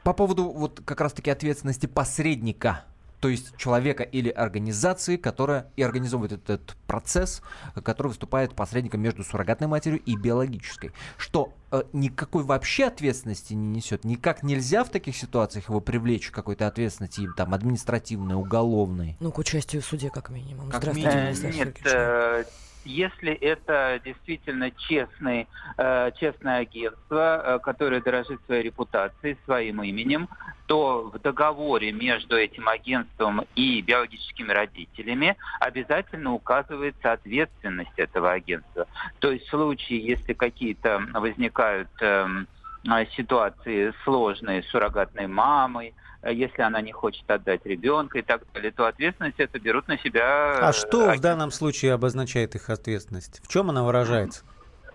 По 0.03 0.13
поводу 0.13 0.45
вот 0.45 0.81
как 0.85 1.01
раз-таки 1.01 1.31
ответственности 1.31 1.87
посредника, 1.87 2.85
то 3.21 3.29
есть 3.29 3.57
человека 3.57 4.03
или 4.03 4.29
организации, 4.29 5.17
которая 5.17 5.71
и 5.77 5.83
организовывает 5.83 6.33
этот 6.33 6.77
процесс, 6.87 7.43
который 7.83 8.09
выступает 8.09 8.55
посредником 8.55 9.01
между 9.01 9.25
суррогатной 9.25 9.67
матерью 9.67 10.01
и 10.01 10.17
биологической. 10.17 10.93
Что 11.17 11.53
э, 11.71 11.83
никакой 11.93 12.45
вообще 12.45 12.85
ответственности 12.85 13.55
не 13.55 13.69
несет? 13.69 14.05
Никак 14.05 14.43
нельзя 14.43 14.85
в 14.85 14.91
таких 14.91 15.17
ситуациях 15.17 15.69
его 15.69 15.81
привлечь 15.81 16.31
к 16.31 16.35
какой-то 16.35 16.67
ответственности, 16.67 17.29
там, 17.37 17.55
административной, 17.55 18.37
уголовной? 18.37 19.17
Ну, 19.21 19.33
к 19.33 19.39
участию 19.39 19.83
в 19.83 19.87
суде, 19.87 20.11
как 20.11 20.31
минимум. 20.31 20.71
Как 20.71 20.83
Здравствуйте, 20.83 21.09
минимум. 21.09 21.35
Владислав 21.35 21.55
Нет, 21.55 21.79
э, 21.85 22.45
если 22.89 23.33
это 23.33 24.01
действительно 24.03 24.71
честный, 24.71 25.47
э, 25.77 26.11
честное 26.19 26.61
агентство, 26.61 27.43
э, 27.45 27.59
которое 27.59 28.01
дорожит 28.01 28.41
своей 28.47 28.63
репутацией, 28.63 29.37
своим 29.45 29.83
именем, 29.83 30.29
то 30.67 31.11
в 31.13 31.19
договоре 31.19 31.93
между 31.93 32.37
этим 32.37 32.69
агентством 32.69 33.45
и 33.55 33.83
биологическими 33.83 34.53
родителями 34.53 35.37
обязательно 35.61 36.33
указывается 36.33 37.13
ответственность 37.13 37.97
этого 37.97 38.33
агентства. 38.33 38.87
То 39.19 39.33
есть 39.33 39.47
в 39.47 39.51
случае, 39.51 40.01
если 40.01 40.33
какие-то 40.33 41.03
возникают 41.13 41.91
эм, 42.01 42.49
э, 42.91 43.07
ситуации 43.17 43.93
сложные 44.05 44.63
с 44.63 44.69
суррогатной 44.69 45.27
мамой, 45.27 45.95
если 46.25 46.63
она 46.63 46.81
не 46.81 46.93
хочет 46.93 47.31
отдать 47.31 47.65
ребенка 47.65 48.19
и 48.19 48.23
так 48.23 48.43
далее, 48.53 48.73
то 48.73 48.87
ответственность 48.87 49.39
это 49.39 49.59
берут 49.59 49.89
на 49.89 49.99
себя. 49.99 50.59
А 50.59 50.71
э, 50.71 50.73
что 50.73 51.13
в 51.13 51.21
данном 51.21 51.51
случае 51.51 51.93
обозначает 51.93 52.55
их 52.55 52.71
ответственность? 52.71 53.41
В 53.45 53.49
чем 53.49 53.71
она 53.71 53.85
выражается? 53.85 54.45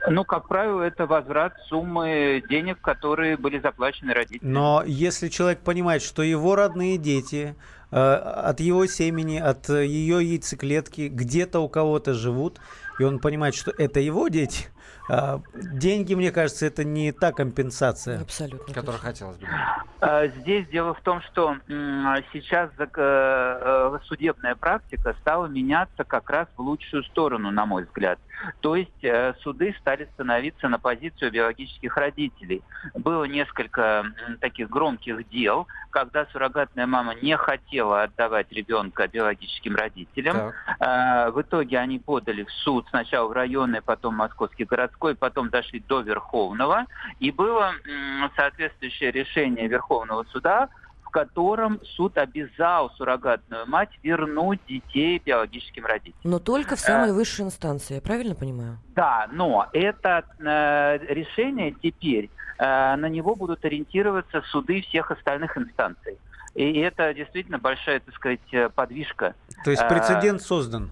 Ну, 0.09 0.25
как 0.25 0.49
правило, 0.49 0.81
это 0.81 1.05
возврат 1.05 1.53
суммы 1.69 2.43
денег, 2.49 2.81
которые 2.81 3.37
были 3.37 3.59
заплачены 3.59 4.13
родителями. 4.13 4.51
Но 4.51 4.83
если 4.85 5.29
человек 5.29 5.59
понимает, 5.59 6.01
что 6.01 6.23
его 6.23 6.55
родные 6.55 6.97
дети 6.97 7.55
э, 7.89 7.95
от 7.95 8.59
его 8.59 8.85
семени, 8.85 9.37
от 9.37 9.69
э, 9.69 9.85
ее 9.85 10.17
яйцеклетки 10.21 11.07
где-то 11.07 11.61
у 11.61 11.69
кого-то 11.69 12.13
живут, 12.13 12.59
и 12.99 13.03
он 13.03 13.19
понимает, 13.19 13.55
что 13.55 13.71
это 13.77 14.01
его 14.01 14.27
дети, 14.27 14.67
деньги, 15.55 16.13
мне 16.13 16.31
кажется, 16.31 16.65
это 16.65 16.83
не 16.83 17.11
та 17.11 17.31
компенсация. 17.31 18.21
Абсолютно. 18.21 18.73
Которую 18.73 19.01
хотелось 19.01 19.37
бы. 19.37 19.47
А, 19.99 20.27
Здесь 20.27 20.67
дело 20.67 20.93
в 20.93 21.01
том, 21.01 21.21
что 21.21 21.57
сейчас 22.33 22.69
э, 22.77 22.85
э, 22.97 23.97
судебная 24.03 24.55
практика 24.55 25.15
стала 25.21 25.45
меняться 25.45 26.03
как 26.03 26.29
раз 26.29 26.47
в 26.57 26.61
лучшую 26.61 27.03
сторону, 27.03 27.51
на 27.51 27.65
мой 27.65 27.85
взгляд. 27.85 28.19
То 28.59 28.75
есть 28.75 29.03
э, 29.03 29.33
суды 29.41 29.73
стали 29.79 30.09
становиться 30.13 30.67
на 30.67 30.77
позицию 30.79 31.31
биологических 31.31 31.95
родителей. 31.95 32.61
Было 32.95 33.23
несколько 33.23 34.05
таких 34.41 34.69
громких 34.69 35.29
дел, 35.29 35.67
когда 35.89 36.25
суррогатная 36.25 36.87
мама 36.87 37.15
не 37.15 37.37
хотела 37.37 38.03
отдавать 38.03 38.51
ребенка 38.51 39.07
биологическим 39.07 39.75
родителям. 39.75 40.51
А, 40.79 41.29
В 41.31 41.41
итоге 41.41 41.77
они 41.79 41.99
подали 41.99 42.43
в 42.43 42.51
суд 42.51 42.85
сначала 42.89 43.27
в 43.27 43.31
районный, 43.31 43.81
потом 43.81 44.15
в 44.15 44.17
московский 44.17 44.65
городской, 44.65 44.92
потом 45.19 45.49
дошли 45.49 45.79
до 45.87 46.01
Верховного. 46.01 46.85
И 47.19 47.31
было 47.31 47.73
соответствующее 48.35 49.11
решение 49.11 49.67
Верховного 49.67 50.25
суда, 50.31 50.69
в 51.03 51.09
котором 51.09 51.79
суд 51.83 52.17
обязал 52.17 52.89
суррогатную 52.91 53.67
мать 53.67 53.91
вернуть 54.01 54.59
детей 54.67 55.21
биологическим 55.23 55.85
родителям. 55.85 56.19
Но 56.23 56.39
только 56.39 56.75
в 56.75 56.79
самой 56.79 57.13
высшей 57.13 57.45
инстанции, 57.45 57.95
я 57.95 58.01
правильно 58.01 58.35
понимаю? 58.35 58.79
Да, 58.95 59.27
но 59.31 59.67
это 59.73 60.23
э, 60.39 60.97
решение 61.13 61.75
теперь, 61.81 62.29
э, 62.57 62.95
на 62.95 63.07
него 63.09 63.35
будут 63.35 63.63
ориентироваться 63.63 64.41
суды 64.51 64.81
всех 64.81 65.11
остальных 65.11 65.57
инстанций. 65.57 66.17
И 66.55 66.79
это 66.79 67.13
действительно 67.13 67.57
большая, 67.57 67.99
так 67.99 68.13
сказать, 68.15 68.39
э, 68.51 68.69
подвижка. 68.69 69.35
То 69.63 69.71
есть 69.71 69.83
Э, 69.83 69.89
прецедент 69.89 70.41
создан. 70.41 70.91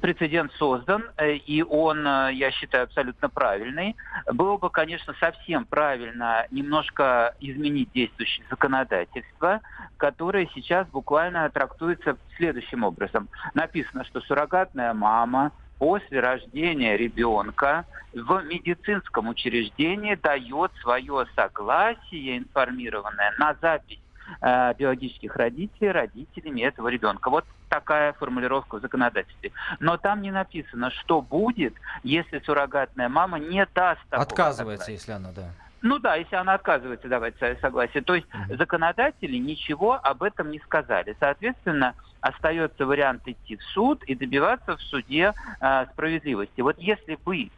Прецедент 0.00 0.52
создан, 0.54 1.04
э, 1.16 1.34
и 1.34 1.62
он, 1.62 2.06
э, 2.06 2.30
я 2.32 2.50
считаю, 2.50 2.84
абсолютно 2.84 3.28
правильный. 3.28 3.96
Было 4.32 4.56
бы, 4.56 4.70
конечно, 4.70 5.14
совсем 5.20 5.64
правильно 5.64 6.46
немножко 6.50 7.34
изменить 7.40 7.90
действующее 7.92 8.46
законодательство, 8.50 9.60
которое 9.98 10.48
сейчас 10.54 10.86
буквально 10.88 11.48
трактуется 11.50 12.16
следующим 12.36 12.84
образом. 12.84 13.28
Написано, 13.54 14.04
что 14.04 14.20
суррогатная 14.20 14.94
мама 14.94 15.52
после 15.78 16.20
рождения 16.20 16.96
ребенка 16.96 17.84
в 18.12 18.42
медицинском 18.44 19.28
учреждении 19.28 20.14
дает 20.14 20.72
свое 20.80 21.26
согласие 21.34 22.38
информированное 22.38 23.34
на 23.38 23.56
запись 23.60 24.01
э, 24.40 24.74
биологических 24.78 25.36
родителей 25.36 25.90
родителями 25.90 26.62
этого 26.62 26.88
ребенка. 26.88 27.30
Вот 27.30 27.44
такая 27.68 28.12
формулировка 28.12 28.76
в 28.76 28.80
законодательстве. 28.80 29.52
Но 29.80 29.96
там 29.96 30.20
не 30.22 30.30
написано, 30.30 30.90
что 30.90 31.22
будет, 31.22 31.74
если 32.02 32.38
суррогатная 32.40 33.08
мама 33.08 33.38
не 33.38 33.66
даст 33.74 34.00
такого 34.10 34.22
Отказывается, 34.22 34.86
согласия. 34.86 34.92
если 34.92 35.12
она, 35.12 35.32
да. 35.32 35.50
Ну 35.82 35.98
да, 35.98 36.14
если 36.14 36.36
она 36.36 36.54
отказывается 36.54 37.08
давать 37.08 37.36
свое 37.38 37.56
согласие. 37.56 38.02
То 38.02 38.14
есть 38.14 38.26
законодатели 38.48 39.36
ничего 39.36 39.94
об 39.94 40.22
этом 40.22 40.50
не 40.50 40.60
сказали. 40.60 41.16
Соответственно, 41.18 41.94
остается 42.20 42.86
вариант 42.86 43.22
идти 43.26 43.56
в 43.56 43.62
суд 43.64 44.02
и 44.04 44.14
добиваться 44.14 44.76
в 44.76 44.80
суде 44.80 45.32
э, 45.60 45.86
справедливости. 45.92 46.60
Вот 46.60 46.78
если 46.78 47.16
бы 47.16 47.50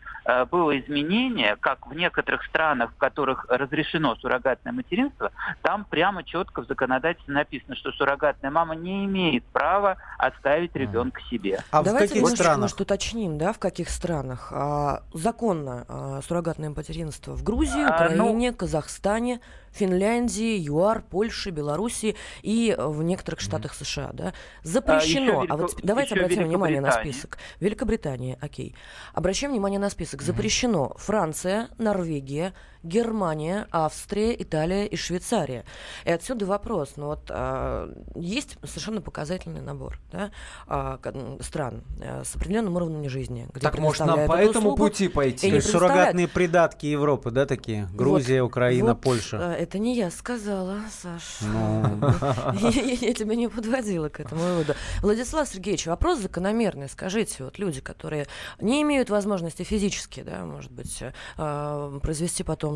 было 0.50 0.78
изменение, 0.78 1.56
как 1.60 1.86
в 1.86 1.92
некоторых 1.94 2.44
странах, 2.44 2.92
в 2.92 2.96
которых 2.96 3.46
разрешено 3.48 4.16
суррогатное 4.16 4.72
материнство, 4.72 5.30
там 5.62 5.84
прямо 5.84 6.22
четко 6.24 6.62
в 6.62 6.66
законодательстве 6.66 7.34
написано, 7.34 7.76
что 7.76 7.92
суррогатная 7.92 8.50
мама 8.50 8.74
не 8.74 9.04
имеет 9.04 9.44
права 9.44 9.96
оставить 10.18 10.74
ребенка 10.74 11.20
себе. 11.30 11.60
А 11.70 11.82
Давайте 11.82 12.16
немножечко, 12.16 12.56
может, 12.56 12.80
уточним, 12.80 13.38
да, 13.38 13.52
в 13.52 13.58
каких 13.58 13.88
странах 13.90 14.48
а, 14.52 15.02
законно 15.12 15.84
а, 15.88 16.20
суррогатное 16.22 16.70
материнство? 16.70 17.32
В 17.34 17.42
Грузии, 17.42 17.82
А, 17.82 18.08
ну- 18.10 18.24
Украине, 18.24 18.52
Казахстане, 18.52 19.40
Финляндии, 19.74 20.56
ЮАР, 20.58 21.02
Польше, 21.02 21.50
Белоруссии 21.50 22.16
и 22.42 22.74
в 22.78 23.02
некоторых 23.02 23.40
штатах 23.40 23.74
США, 23.74 24.10
да? 24.12 24.32
Запрещено. 24.62 25.42
еще 25.42 25.52
А, 25.52 25.56
вот 25.56 25.76
давайте 25.82 26.14
обратим 26.14 26.44
внимание 26.44 26.80
на 26.80 26.92
список. 26.92 27.38
Великобритания, 27.60 28.38
окей. 28.40 28.74
Обращаем 29.12 29.52
внимание 29.52 29.80
на 29.80 29.90
список. 29.90 30.22
Запрещено 30.22 30.94
Франция, 30.96 31.68
Норвегия, 31.78 32.54
Германия, 32.84 33.66
Австрия, 33.70 34.40
Италия 34.40 34.86
и 34.86 34.96
Швейцария. 34.96 35.64
И 36.04 36.10
отсюда 36.10 36.44
вопрос. 36.46 36.92
Ну 36.96 37.06
вот 37.06 37.30
а, 37.30 37.90
есть 38.14 38.58
совершенно 38.62 39.00
показательный 39.00 39.62
набор 39.62 39.98
да, 40.12 40.30
а, 40.68 41.00
стран 41.40 41.82
а, 42.00 42.22
с 42.24 42.36
определенным 42.36 42.76
уровнем 42.76 43.08
жизни. 43.08 43.48
Где 43.52 43.60
Так, 43.60 43.78
может, 43.78 44.06
нам 44.06 44.26
по 44.26 44.34
этому 44.34 44.68
услугу 44.70 44.76
пути 44.76 45.08
пойти? 45.08 45.48
То 45.48 45.56
есть 45.56 45.70
суррогатные 45.70 46.28
придатки 46.28 46.86
Европы, 46.86 47.30
да, 47.30 47.46
такие? 47.46 47.88
Грузия, 47.94 48.42
Вот- 48.42 48.48
Украина, 48.48 48.88
вот, 48.92 49.00
Польша. 49.00 49.56
э, 49.58 49.62
Это 49.62 49.78
не 49.78 49.96
я 49.96 50.10
сказала, 50.10 50.80
Саш. 51.02 51.38
Ну. 51.40 51.84
Я 52.60 52.70
я 52.70 53.14
тебя 53.14 53.34
не 53.34 53.48
подводила 53.48 54.08
к 54.10 54.20
этому 54.20 54.42
выводу. 54.42 54.74
Владислав 55.00 55.48
Сергеевич, 55.48 55.86
вопрос 55.86 56.18
закономерный. 56.18 56.88
Скажите, 56.88 57.44
вот 57.44 57.58
люди, 57.58 57.80
которые 57.80 58.26
не 58.60 58.82
имеют 58.82 59.08
возможности 59.10 59.62
физически, 59.62 60.20
да, 60.22 60.44
может 60.44 60.70
быть, 60.70 61.02
э, 61.38 61.98
произвести 62.02 62.42
потомство, 62.42 62.73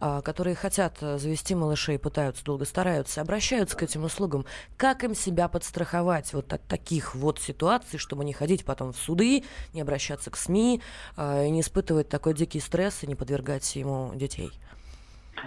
а, 0.00 0.22
которые 0.22 0.54
хотят 0.54 0.98
э, 1.02 1.18
завести 1.18 1.54
малышей, 1.54 1.98
пытаются, 1.98 2.44
долго 2.44 2.64
стараются, 2.64 3.20
обращаются 3.20 3.76
к 3.76 3.82
этим 3.82 4.04
услугам. 4.04 4.44
Как 4.76 5.04
им 5.04 5.14
себя 5.14 5.48
подстраховать 5.48 6.32
вот 6.32 6.52
от 6.52 6.66
таких 6.66 7.14
вот 7.14 7.38
ситуаций, 7.38 7.98
чтобы 7.98 8.24
не 8.24 8.32
ходить 8.32 8.64
потом 8.64 8.92
в 8.92 8.96
суды, 8.96 9.44
не 9.72 9.80
обращаться 9.80 10.30
к 10.30 10.36
СМИ, 10.36 10.82
э, 11.16 11.46
и 11.46 11.50
не 11.50 11.60
испытывать 11.60 12.08
такой 12.08 12.34
дикий 12.34 12.60
стресс 12.60 13.02
и 13.02 13.06
не 13.06 13.14
подвергать 13.14 13.76
ему 13.76 14.12
детей? 14.14 14.50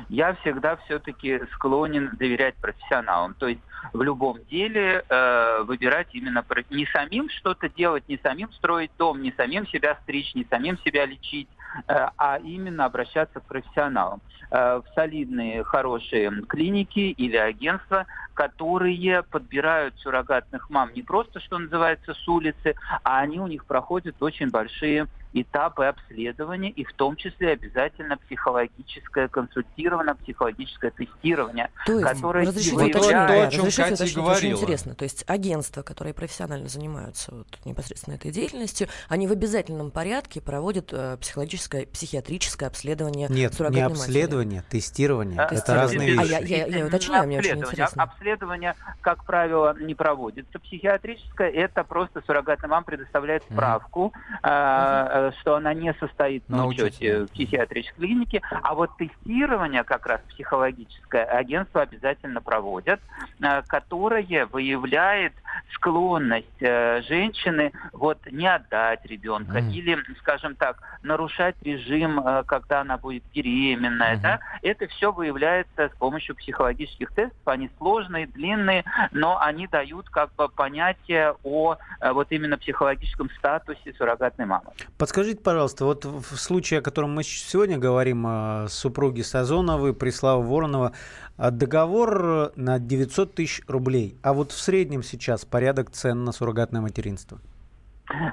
я 0.10 0.36
всегда 0.36 0.78
все-таки 0.78 1.42
склонен 1.54 2.12
доверять 2.18 2.56
профессионалам. 2.56 3.34
То 3.36 3.48
есть 3.48 3.62
в 3.94 4.02
любом 4.02 4.44
деле 4.46 5.04
э, 5.08 5.64
выбирать 5.64 6.08
именно 6.14 6.46
не 6.70 6.86
самим 6.88 7.30
что-то 7.30 7.70
делать, 7.70 8.08
не 8.08 8.18
самим 8.18 8.52
строить 8.54 8.92
дом, 8.98 9.22
не 9.22 9.32
самим 9.34 9.68
себя 9.68 9.98
стричь, 10.04 10.36
не 10.36 10.46
самим 10.46 10.78
себя 10.80 11.06
лечить, 11.06 11.50
а 11.88 12.40
именно 12.44 12.86
обращаться 12.86 13.40
к 13.40 13.46
профессионалам. 13.46 14.22
Э, 14.52 14.82
в 14.82 14.94
солидные, 14.96 15.64
хорошие 15.64 16.32
клиники 16.48 17.00
или 17.00 17.36
агентства, 17.38 18.06
которые 18.34 19.24
подбирают 19.24 19.98
суррогатных 19.98 20.70
мам 20.70 20.92
не 20.94 21.04
просто, 21.04 21.40
что 21.40 21.58
называется, 21.58 22.14
с 22.14 22.28
улицы, 22.28 22.76
а 23.04 23.20
они 23.20 23.40
у 23.40 23.48
них 23.48 23.66
проходят 23.66 24.22
очень 24.22 24.50
большие 24.50 25.08
этапы 25.34 25.86
обследования, 25.86 26.70
и 26.72 26.84
в 26.84 26.94
том 26.94 27.16
числе 27.16 27.52
обязательно 27.52 28.18
психологическое 28.18 29.28
консультирование, 29.28 30.16
психологическое 30.16 30.92
тестирование, 30.92 31.70
То 31.86 31.94
есть, 32.00 32.06
которое 32.06 32.46
разрешите 32.46 32.76
выявляет- 32.76 32.96
уточнить, 32.96 33.12
то, 33.12 33.48
о 33.48 33.52
чем 33.52 33.60
разрешите 33.66 33.84
Катя 33.84 33.94
уточнить, 33.94 34.26
очень 34.28 34.52
интересно. 34.54 34.96
То 34.96 35.04
есть 35.04 35.24
агентства, 35.28 35.82
которые 35.82 36.14
профессионально 36.14 36.68
занимаются 36.70 37.34
вот, 37.34 37.48
непосредственно 37.66 38.16
этой 38.16 38.32
деятельностью, 38.32 38.88
они 39.10 39.28
в 39.28 39.32
обязательном 39.32 39.92
порядке 39.92 40.42
проводят 40.42 40.90
э, 40.94 41.18
психологическое, 41.18 41.86
психиатрическое 41.88 42.70
обследование 42.70 43.28
Нет, 43.30 43.60
не 43.70 43.82
обследование, 43.82 44.64
тестирование. 44.70 45.40
А, 45.40 45.46
Это 45.46 45.56
Тестирование. 45.56 45.84
разные 45.84 46.20
А 46.20 46.24
вещи. 46.24 46.32
я- 46.32 46.58
я- 46.58 46.66
я 46.68 46.78
Не 46.78 46.84
уточняю, 46.84 47.28
мне 47.28 47.38
очень 47.40 47.52
обследование. 47.52 47.72
интересно. 47.74 48.04
Обследование, 48.04 48.76
как 49.02 49.24
правило, 49.26 49.76
не 49.80 49.94
проводится. 49.96 50.60
Психиатрическое– 50.60 51.50
это 51.52 51.84
просто 51.84 52.22
суррогатная 52.26 52.70
мама 52.70 52.84
предоставляет 52.86 53.44
справку, 53.44 54.14
э, 54.44 54.48
э, 54.48 55.17
что 55.40 55.56
она 55.56 55.74
не 55.74 55.94
состоит 55.96 56.48
на, 56.50 56.58
На 56.58 56.66
учете 56.68 56.88
учете, 56.88 57.24
в 57.26 57.32
психиатрической 57.32 58.06
клинике, 58.06 58.42
а 58.64 58.74
вот 58.74 58.90
тестирование 58.98 59.84
как 59.84 60.06
раз 60.06 60.22
психологическое 60.30 61.24
агентство 61.24 61.82
обязательно 61.82 62.42
проводят, 62.42 63.00
э, 63.42 63.62
которое 63.68 64.46
выявляет 64.52 65.34
склонность 65.74 66.48
э, 66.62 67.02
женщины 67.08 67.72
вот 67.94 68.20
не 68.32 68.48
отдать 68.48 69.06
ребенка 69.06 69.60
Мгм. 69.60 69.70
или, 69.70 69.98
скажем 70.20 70.56
так, 70.56 70.78
нарушать 71.04 71.56
режим, 71.62 72.20
э, 72.20 72.44
когда 72.46 72.82
она 72.82 72.98
будет 72.98 73.24
беременная, 73.34 74.14
Мгм. 74.14 74.22
да, 74.22 74.40
это 74.62 74.88
все 74.88 75.12
выявляется 75.12 75.90
с 75.94 75.98
помощью 75.98 76.36
психологических 76.36 77.12
тестов. 77.12 77.38
Они 77.46 77.70
сложные, 77.78 78.28
длинные, 78.28 78.84
но 79.12 79.40
они 79.42 79.68
дают 79.68 80.10
как 80.10 80.34
бы 80.36 80.50
понятие 80.50 81.36
о 81.44 81.78
э, 82.02 82.12
вот 82.12 82.28
именно 82.32 82.58
психологическом 82.58 83.30
статусе 83.38 83.94
суррогатной 83.98 84.46
мамы. 84.46 84.72
Подскажите, 85.08 85.40
пожалуйста, 85.42 85.86
вот 85.86 86.04
в 86.04 86.36
случае, 86.36 86.80
о 86.80 86.82
котором 86.82 87.12
мы 87.12 87.24
сегодня 87.24 87.78
говорим, 87.78 88.28
э, 88.28 88.68
супруги 88.68 89.22
Сазоновой, 89.22 89.94
Преслава 89.94 90.44
Воронова, 90.44 90.92
а 91.38 91.50
договор 91.50 92.52
на 92.58 92.78
900 92.78 93.34
тысяч 93.34 93.62
рублей. 93.70 94.18
А 94.22 94.34
вот 94.34 94.52
в 94.52 94.60
среднем 94.60 95.04
сейчас 95.04 95.46
порядок 95.46 95.92
цен 95.92 96.26
на 96.26 96.34
суррогатное 96.34 96.82
материнство? 96.82 97.40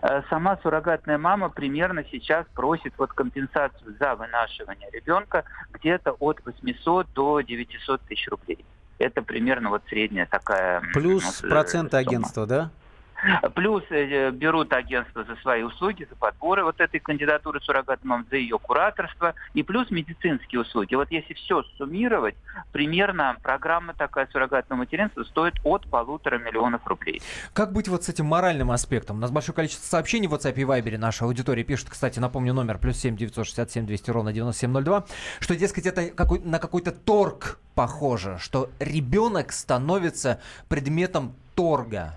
Э, 0.02 0.22
Сама 0.28 0.58
суррогатная 0.64 1.16
мама 1.16 1.48
примерно 1.48 2.02
сейчас 2.10 2.44
просит 2.56 2.92
вот 2.98 3.12
компенсацию 3.12 3.94
за 4.00 4.16
вынашивание 4.16 4.90
ребенка 4.90 5.44
где-то 5.74 6.16
от 6.18 6.44
800 6.44 7.06
до 7.14 7.40
900 7.40 8.00
тысяч 8.00 8.26
рублей. 8.26 8.64
Это 8.98 9.22
примерно 9.22 9.70
вот 9.70 9.82
средняя 9.88 10.26
такая... 10.26 10.82
Плюс 10.92 11.40
ну, 11.40 11.46
э, 11.46 11.50
проценты 11.50 11.98
сумма. 11.98 12.00
агентства, 12.00 12.46
да? 12.46 12.70
Плюс 13.54 13.82
э, 13.90 14.30
берут 14.30 14.72
агентство 14.72 15.24
за 15.24 15.36
свои 15.36 15.62
услуги, 15.62 16.06
за 16.08 16.16
подборы 16.16 16.64
вот 16.64 16.80
этой 16.80 17.00
кандидатуры 17.00 17.60
суррогатной 17.60 18.08
мамы, 18.08 18.24
за 18.30 18.36
ее 18.36 18.58
кураторство, 18.58 19.34
и 19.54 19.62
плюс 19.62 19.90
медицинские 19.90 20.60
услуги. 20.60 20.94
Вот 20.94 21.10
если 21.10 21.34
все 21.34 21.62
суммировать, 21.76 22.34
примерно 22.72 23.36
программа 23.42 23.94
такая 23.94 24.28
суррогатного 24.32 24.80
материнства 24.80 25.24
стоит 25.24 25.54
от 25.64 25.86
полутора 25.88 26.38
миллионов 26.38 26.86
рублей. 26.86 27.22
Как 27.52 27.72
быть 27.72 27.88
вот 27.88 28.04
с 28.04 28.08
этим 28.08 28.26
моральным 28.26 28.70
аспектом? 28.70 29.16
У 29.16 29.20
нас 29.20 29.30
большое 29.30 29.54
количество 29.54 29.86
сообщений 29.86 30.28
в 30.28 30.34
WhatsApp 30.34 30.54
и 30.54 30.62
Viber 30.62 30.98
наша 30.98 31.24
аудитория 31.24 31.64
пишет, 31.64 31.88
кстати, 31.90 32.18
напомню, 32.18 32.52
номер 32.52 32.78
плюс 32.78 32.98
7 32.98 33.16
967 33.16 33.86
200 33.86 34.10
ровно 34.10 34.32
9702, 34.32 35.04
что, 35.40 35.56
дескать, 35.56 35.86
это 35.86 36.10
какой, 36.10 36.40
на 36.40 36.58
какой-то 36.58 36.92
торг 36.92 37.58
похоже, 37.74 38.38
что 38.38 38.70
ребенок 38.78 39.52
становится 39.52 40.40
предметом 40.68 41.34
торга. 41.54 42.16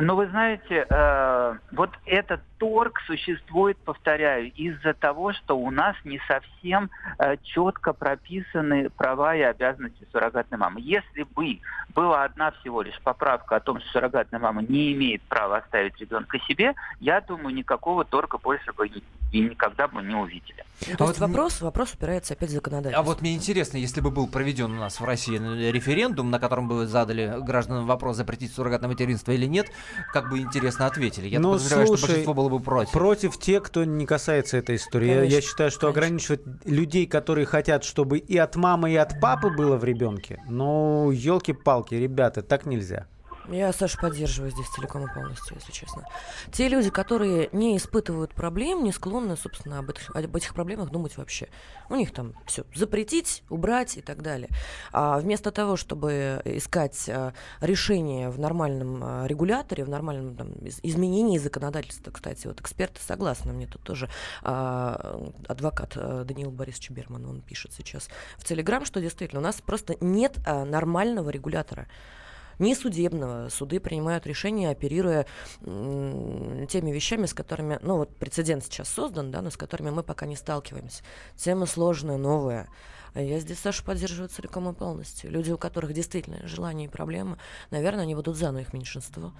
Но 0.00 0.14
вы 0.14 0.26
знаете, 0.28 0.86
э, 0.88 1.54
вот 1.72 1.90
этот 2.04 2.40
торг 2.58 3.00
существует, 3.06 3.76
повторяю, 3.78 4.52
из-за 4.52 4.94
того, 4.94 5.32
что 5.32 5.58
у 5.58 5.70
нас 5.70 5.96
не 6.04 6.20
совсем 6.26 6.90
э, 7.18 7.36
четко 7.42 7.92
прописаны 7.92 8.90
права 8.90 9.34
и 9.34 9.42
обязанности 9.42 10.06
суррогатной 10.12 10.58
мамы. 10.58 10.80
Если 10.80 11.24
бы 11.34 11.60
была 11.94 12.24
одна 12.24 12.50
всего 12.52 12.82
лишь 12.82 12.98
поправка 13.02 13.56
о 13.56 13.60
том, 13.60 13.80
что 13.80 13.90
суррогатная 13.92 14.40
мама 14.40 14.62
не 14.62 14.92
имеет 14.92 15.22
права 15.22 15.58
оставить 15.58 15.98
ребенка 16.00 16.38
себе, 16.40 16.74
я 17.00 17.20
думаю, 17.20 17.54
никакого 17.54 18.04
торга 18.04 18.38
больше 18.38 18.72
бы 18.72 18.88
и, 18.88 19.02
и 19.32 19.40
никогда 19.40 19.88
бы 19.88 20.02
не 20.02 20.14
увидели. 20.14 20.64
Ну, 20.88 20.96
то 20.96 21.08
есть 21.08 21.20
вопрос, 21.20 21.60
вопрос 21.60 21.94
упирается 21.94 22.34
опять 22.34 22.50
в 22.50 22.52
законодательство. 22.52 23.00
А 23.00 23.02
вот 23.02 23.20
мне 23.20 23.34
интересно, 23.34 23.76
если 23.76 24.00
бы 24.00 24.10
был 24.10 24.26
проведен 24.26 24.72
у 24.72 24.80
нас 24.80 25.00
в 25.00 25.04
России 25.04 25.36
референдум, 25.70 26.30
на 26.30 26.38
котором 26.38 26.68
бы 26.68 26.86
задали 26.86 27.34
гражданам 27.40 27.86
вопрос, 27.86 28.16
запретить 28.16 28.52
суррогатное 28.52 28.88
материнство 28.88 29.32
или 29.32 29.46
нет, 29.46 29.70
как 30.12 30.30
бы 30.30 30.40
интересно 30.40 30.86
ответили. 30.86 31.28
Я 31.28 31.40
Ну, 31.40 31.52
подозреваю, 31.52 31.86
что 31.86 31.96
слушай, 31.96 32.10
большинство 32.10 32.34
было 32.34 32.43
бы 32.48 32.60
против. 32.60 32.92
Против 32.92 33.38
тех, 33.38 33.62
кто 33.62 33.84
не 33.84 34.06
касается 34.06 34.56
этой 34.56 34.76
истории. 34.76 35.08
Я, 35.08 35.14
я 35.14 35.20
Конечно, 35.20 35.40
считаю, 35.42 35.70
что 35.70 35.80
конечно. 35.92 36.00
ограничивать 36.00 36.40
людей, 36.64 37.06
которые 37.06 37.46
хотят, 37.46 37.84
чтобы 37.84 38.18
и 38.18 38.36
от 38.36 38.56
мамы, 38.56 38.92
и 38.92 38.96
от 38.96 39.20
папы 39.20 39.50
было 39.50 39.76
в 39.76 39.84
ребенке, 39.84 40.42
ну, 40.48 41.10
елки-палки, 41.10 41.94
ребята, 41.94 42.42
так 42.42 42.66
нельзя. 42.66 43.06
Я, 43.48 43.72
Саша, 43.74 43.98
поддерживаю 43.98 44.50
здесь 44.50 44.68
целиком 44.68 45.06
и 45.06 45.12
полностью, 45.12 45.56
если 45.56 45.70
честно. 45.70 46.06
Те 46.50 46.68
люди, 46.68 46.90
которые 46.90 47.50
не 47.52 47.76
испытывают 47.76 48.32
проблем, 48.32 48.82
не 48.84 48.90
склонны, 48.90 49.36
собственно, 49.36 49.80
об 49.80 49.90
этих, 49.90 50.10
об 50.16 50.36
этих 50.36 50.54
проблемах 50.54 50.90
думать 50.90 51.16
вообще. 51.18 51.48
У 51.90 51.94
них 51.94 52.12
там 52.12 52.32
все 52.46 52.64
запретить, 52.74 53.42
убрать 53.50 53.98
и 53.98 54.00
так 54.00 54.22
далее. 54.22 54.48
А 54.92 55.18
вместо 55.18 55.50
того, 55.50 55.76
чтобы 55.76 56.40
искать 56.46 57.06
а, 57.08 57.34
решение 57.60 58.30
в 58.30 58.38
нормальном 58.38 59.02
а, 59.02 59.26
регуляторе, 59.26 59.84
в 59.84 59.90
нормальном 59.90 60.36
там, 60.36 60.52
из- 60.52 60.80
изменении 60.82 61.36
законодательства, 61.36 62.10
кстати, 62.10 62.46
вот 62.46 62.60
эксперты 62.60 63.02
согласны, 63.02 63.52
мне 63.52 63.66
тут 63.66 63.82
тоже 63.82 64.08
а, 64.42 65.30
адвокат 65.48 65.92
а, 65.96 66.24
Даниил 66.24 66.50
Борисович 66.50 66.90
Берман, 66.90 67.26
он 67.26 67.42
пишет 67.42 67.72
сейчас 67.74 68.08
в 68.38 68.44
Телеграм, 68.44 68.86
что 68.86 69.00
действительно 69.00 69.40
у 69.40 69.44
нас 69.44 69.60
просто 69.60 69.96
нет 70.00 70.38
а, 70.46 70.64
нормального 70.64 71.28
регулятора 71.28 71.88
не 72.58 72.74
судебного. 72.74 73.48
Суды 73.48 73.80
принимают 73.80 74.26
решения, 74.26 74.70
оперируя 74.70 75.26
теми 75.60 76.90
вещами, 76.90 77.26
с 77.26 77.34
которыми, 77.34 77.78
ну 77.82 77.98
вот 77.98 78.16
прецедент 78.16 78.64
сейчас 78.64 78.88
создан, 78.88 79.30
да, 79.30 79.42
но 79.42 79.50
с 79.50 79.56
которыми 79.56 79.90
мы 79.90 80.02
пока 80.02 80.26
не 80.26 80.36
сталкиваемся. 80.36 81.02
Тема 81.36 81.66
сложная, 81.66 82.16
новая. 82.16 82.68
Я 83.14 83.38
здесь 83.38 83.60
Сашу 83.60 83.84
поддерживаю 83.84 84.28
целиком 84.28 84.68
и 84.68 84.72
полностью. 84.72 85.30
Люди, 85.30 85.52
у 85.52 85.58
которых 85.58 85.92
действительно 85.92 86.46
желания 86.48 86.86
и 86.86 86.88
проблемы, 86.88 87.38
наверное, 87.70 88.02
они 88.02 88.14
будут 88.14 88.36
за, 88.36 88.50
но 88.50 88.58
их 88.58 88.72
меньшинство. 88.72 89.32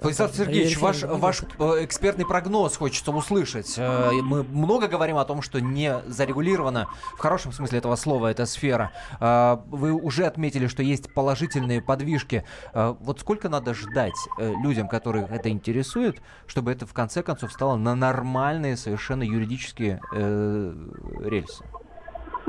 Владислав 0.00 0.32
Э, 0.32 0.36
Сергеевич, 0.36 0.78
ваш, 0.78 1.02
ваш 1.02 1.42
э, 1.58 1.84
экспертный 1.84 2.26
прогноз 2.26 2.76
хочется 2.76 3.10
услышать. 3.12 3.74
Э, 3.76 4.10
Мы 4.22 4.42
много 4.44 4.88
говорим 4.88 5.16
о 5.16 5.24
том, 5.24 5.42
что 5.42 5.60
не 5.60 6.00
зарегулирована, 6.06 6.88
в 7.16 7.18
хорошем 7.18 7.52
смысле 7.52 7.78
этого 7.78 7.96
слова, 7.96 8.28
эта 8.28 8.46
сфера. 8.46 8.92
Вы 9.20 9.92
уже 9.92 10.24
отметили, 10.24 10.66
что 10.66 10.82
есть 10.82 11.12
положительные 11.12 11.82
подвижки. 11.82 12.44
Вот 12.72 13.20
сколько 13.20 13.48
надо 13.48 13.74
ждать 13.74 14.14
людям, 14.38 14.88
которых 14.88 15.30
это 15.30 15.48
интересует, 15.48 16.20
чтобы 16.46 16.72
это 16.72 16.86
в 16.86 16.92
конце 16.92 17.22
концов 17.22 17.52
стало 17.52 17.76
на 17.76 17.94
нормальные 17.94 18.76
совершенно 18.76 19.22
юридические 19.22 20.00
рельсы? 20.12 21.64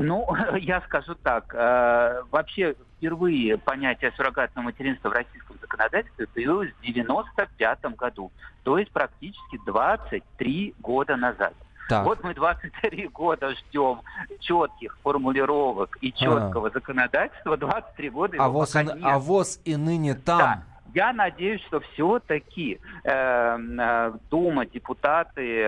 Ну, 0.02 0.28
я 0.58 0.82
скажу 0.82 1.16
так. 1.16 1.54
э, 1.54 2.24
вообще, 2.32 2.76
впервые 2.98 3.58
понятие 3.58 4.12
суррогатного 4.16 4.66
материнства 4.66 5.10
в 5.10 5.14
российском 5.14 5.58
законодательстве 5.60 6.28
появилось 6.28 6.72
в 6.80 6.82
95 6.82 7.80
году. 7.96 8.32
То 8.64 8.78
есть 8.78 8.92
практически 8.92 9.60
23 9.66 10.76
года 10.80 11.16
назад. 11.16 11.54
Так. 11.90 12.06
Вот 12.06 12.24
мы 12.24 12.34
23 12.34 13.08
года 13.14 13.54
ждем 13.56 14.02
четких 14.40 14.98
формулировок 15.04 15.98
и 16.02 16.14
четкого 16.14 16.70
законодательства. 16.70 17.58
23 17.58 18.10
года 18.10 18.38
А 18.40 18.50
воз, 18.50 18.76
и, 18.76 18.80
а 19.02 19.20
воз 19.20 19.60
и 19.66 19.76
ныне 19.76 20.16
там. 20.16 20.40
Да. 20.40 20.64
Я 20.94 21.14
надеюсь, 21.14 21.62
что 21.68 21.80
все-таки 21.94 22.80
Дума, 23.04 24.66
депутаты, 24.66 25.66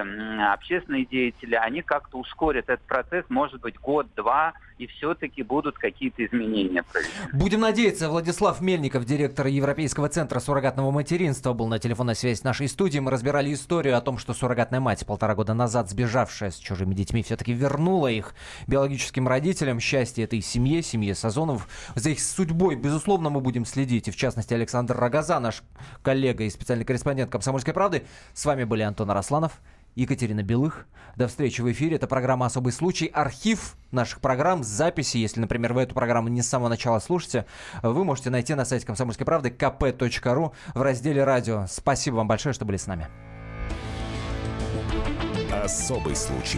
общественные 0.51 1.05
деятели, 1.05 1.55
они 1.55 1.81
как-то 1.81 2.19
ускорят 2.19 2.69
этот 2.69 2.85
процесс, 2.85 3.25
может 3.29 3.61
быть, 3.61 3.77
год-два, 3.79 4.53
и 4.79 4.87
все-таки 4.87 5.43
будут 5.43 5.77
какие-то 5.77 6.25
изменения. 6.25 6.83
Будем 7.31 7.61
надеяться, 7.61 8.09
Владислав 8.09 8.59
Мельников, 8.59 9.05
директор 9.05 9.45
Европейского 9.47 10.09
центра 10.09 10.39
суррогатного 10.39 10.89
материнства, 10.91 11.53
был 11.53 11.67
на 11.67 11.79
телефонной 11.79 12.15
связи 12.15 12.39
с 12.39 12.43
нашей 12.43 12.67
студией. 12.67 12.99
Мы 13.01 13.11
разбирали 13.11 13.53
историю 13.53 13.95
о 13.95 14.01
том, 14.01 14.17
что 14.17 14.33
суррогатная 14.33 14.79
мать, 14.79 15.05
полтора 15.05 15.35
года 15.35 15.53
назад 15.53 15.89
сбежавшая 15.89 16.49
с 16.49 16.57
чужими 16.57 16.95
детьми, 16.95 17.21
все-таки 17.21 17.53
вернула 17.53 18.07
их 18.07 18.33
биологическим 18.67 19.27
родителям. 19.27 19.79
Счастье 19.79 20.25
этой 20.25 20.41
семье, 20.41 20.81
семье 20.81 21.13
Сазонов. 21.13 21.67
За 21.95 22.09
их 22.09 22.19
судьбой, 22.19 22.75
безусловно, 22.75 23.29
мы 23.29 23.41
будем 23.41 23.65
следить. 23.65 24.07
И 24.07 24.11
в 24.11 24.15
частности, 24.15 24.53
Александр 24.53 24.97
Рогоза, 25.13 25.39
наш 25.39 25.61
коллега 26.01 26.43
и 26.43 26.49
специальный 26.49 26.85
корреспондент 26.85 27.31
«Комсомольской 27.31 27.71
правды». 27.71 28.03
С 28.33 28.45
вами 28.45 28.63
были 28.63 28.81
Антон 28.81 29.11
Арасланов. 29.11 29.61
Екатерина 29.93 30.41
Белых. 30.41 30.87
До 31.15 31.27
встречи 31.27 31.61
в 31.61 31.71
эфире. 31.71 31.97
Это 31.97 32.07
программа 32.07 32.47
«Особый 32.47 32.73
случай». 32.73 33.05
Архив 33.13 33.75
наших 33.91 34.21
программ, 34.21 34.63
записи, 34.63 35.17
если, 35.17 35.39
например, 35.39 35.73
вы 35.73 35.83
эту 35.83 35.93
программу 35.93 36.29
не 36.29 36.41
с 36.41 36.49
самого 36.49 36.69
начала 36.69 36.97
слушаете, 36.97 37.45
вы 37.83 38.03
можете 38.03 38.31
найти 38.31 38.55
на 38.55 38.65
сайте 38.65 38.87
«Комсомольской 38.87 39.23
правды» 39.23 39.49
kp.ru 39.49 40.51
в 40.73 40.81
разделе 40.81 41.23
«Радио». 41.23 41.67
Спасибо 41.69 42.15
вам 42.15 42.27
большое, 42.27 42.53
что 42.53 42.65
были 42.65 42.77
с 42.77 42.87
нами. 42.87 43.07
Особый 45.63 46.15
случай. 46.15 46.57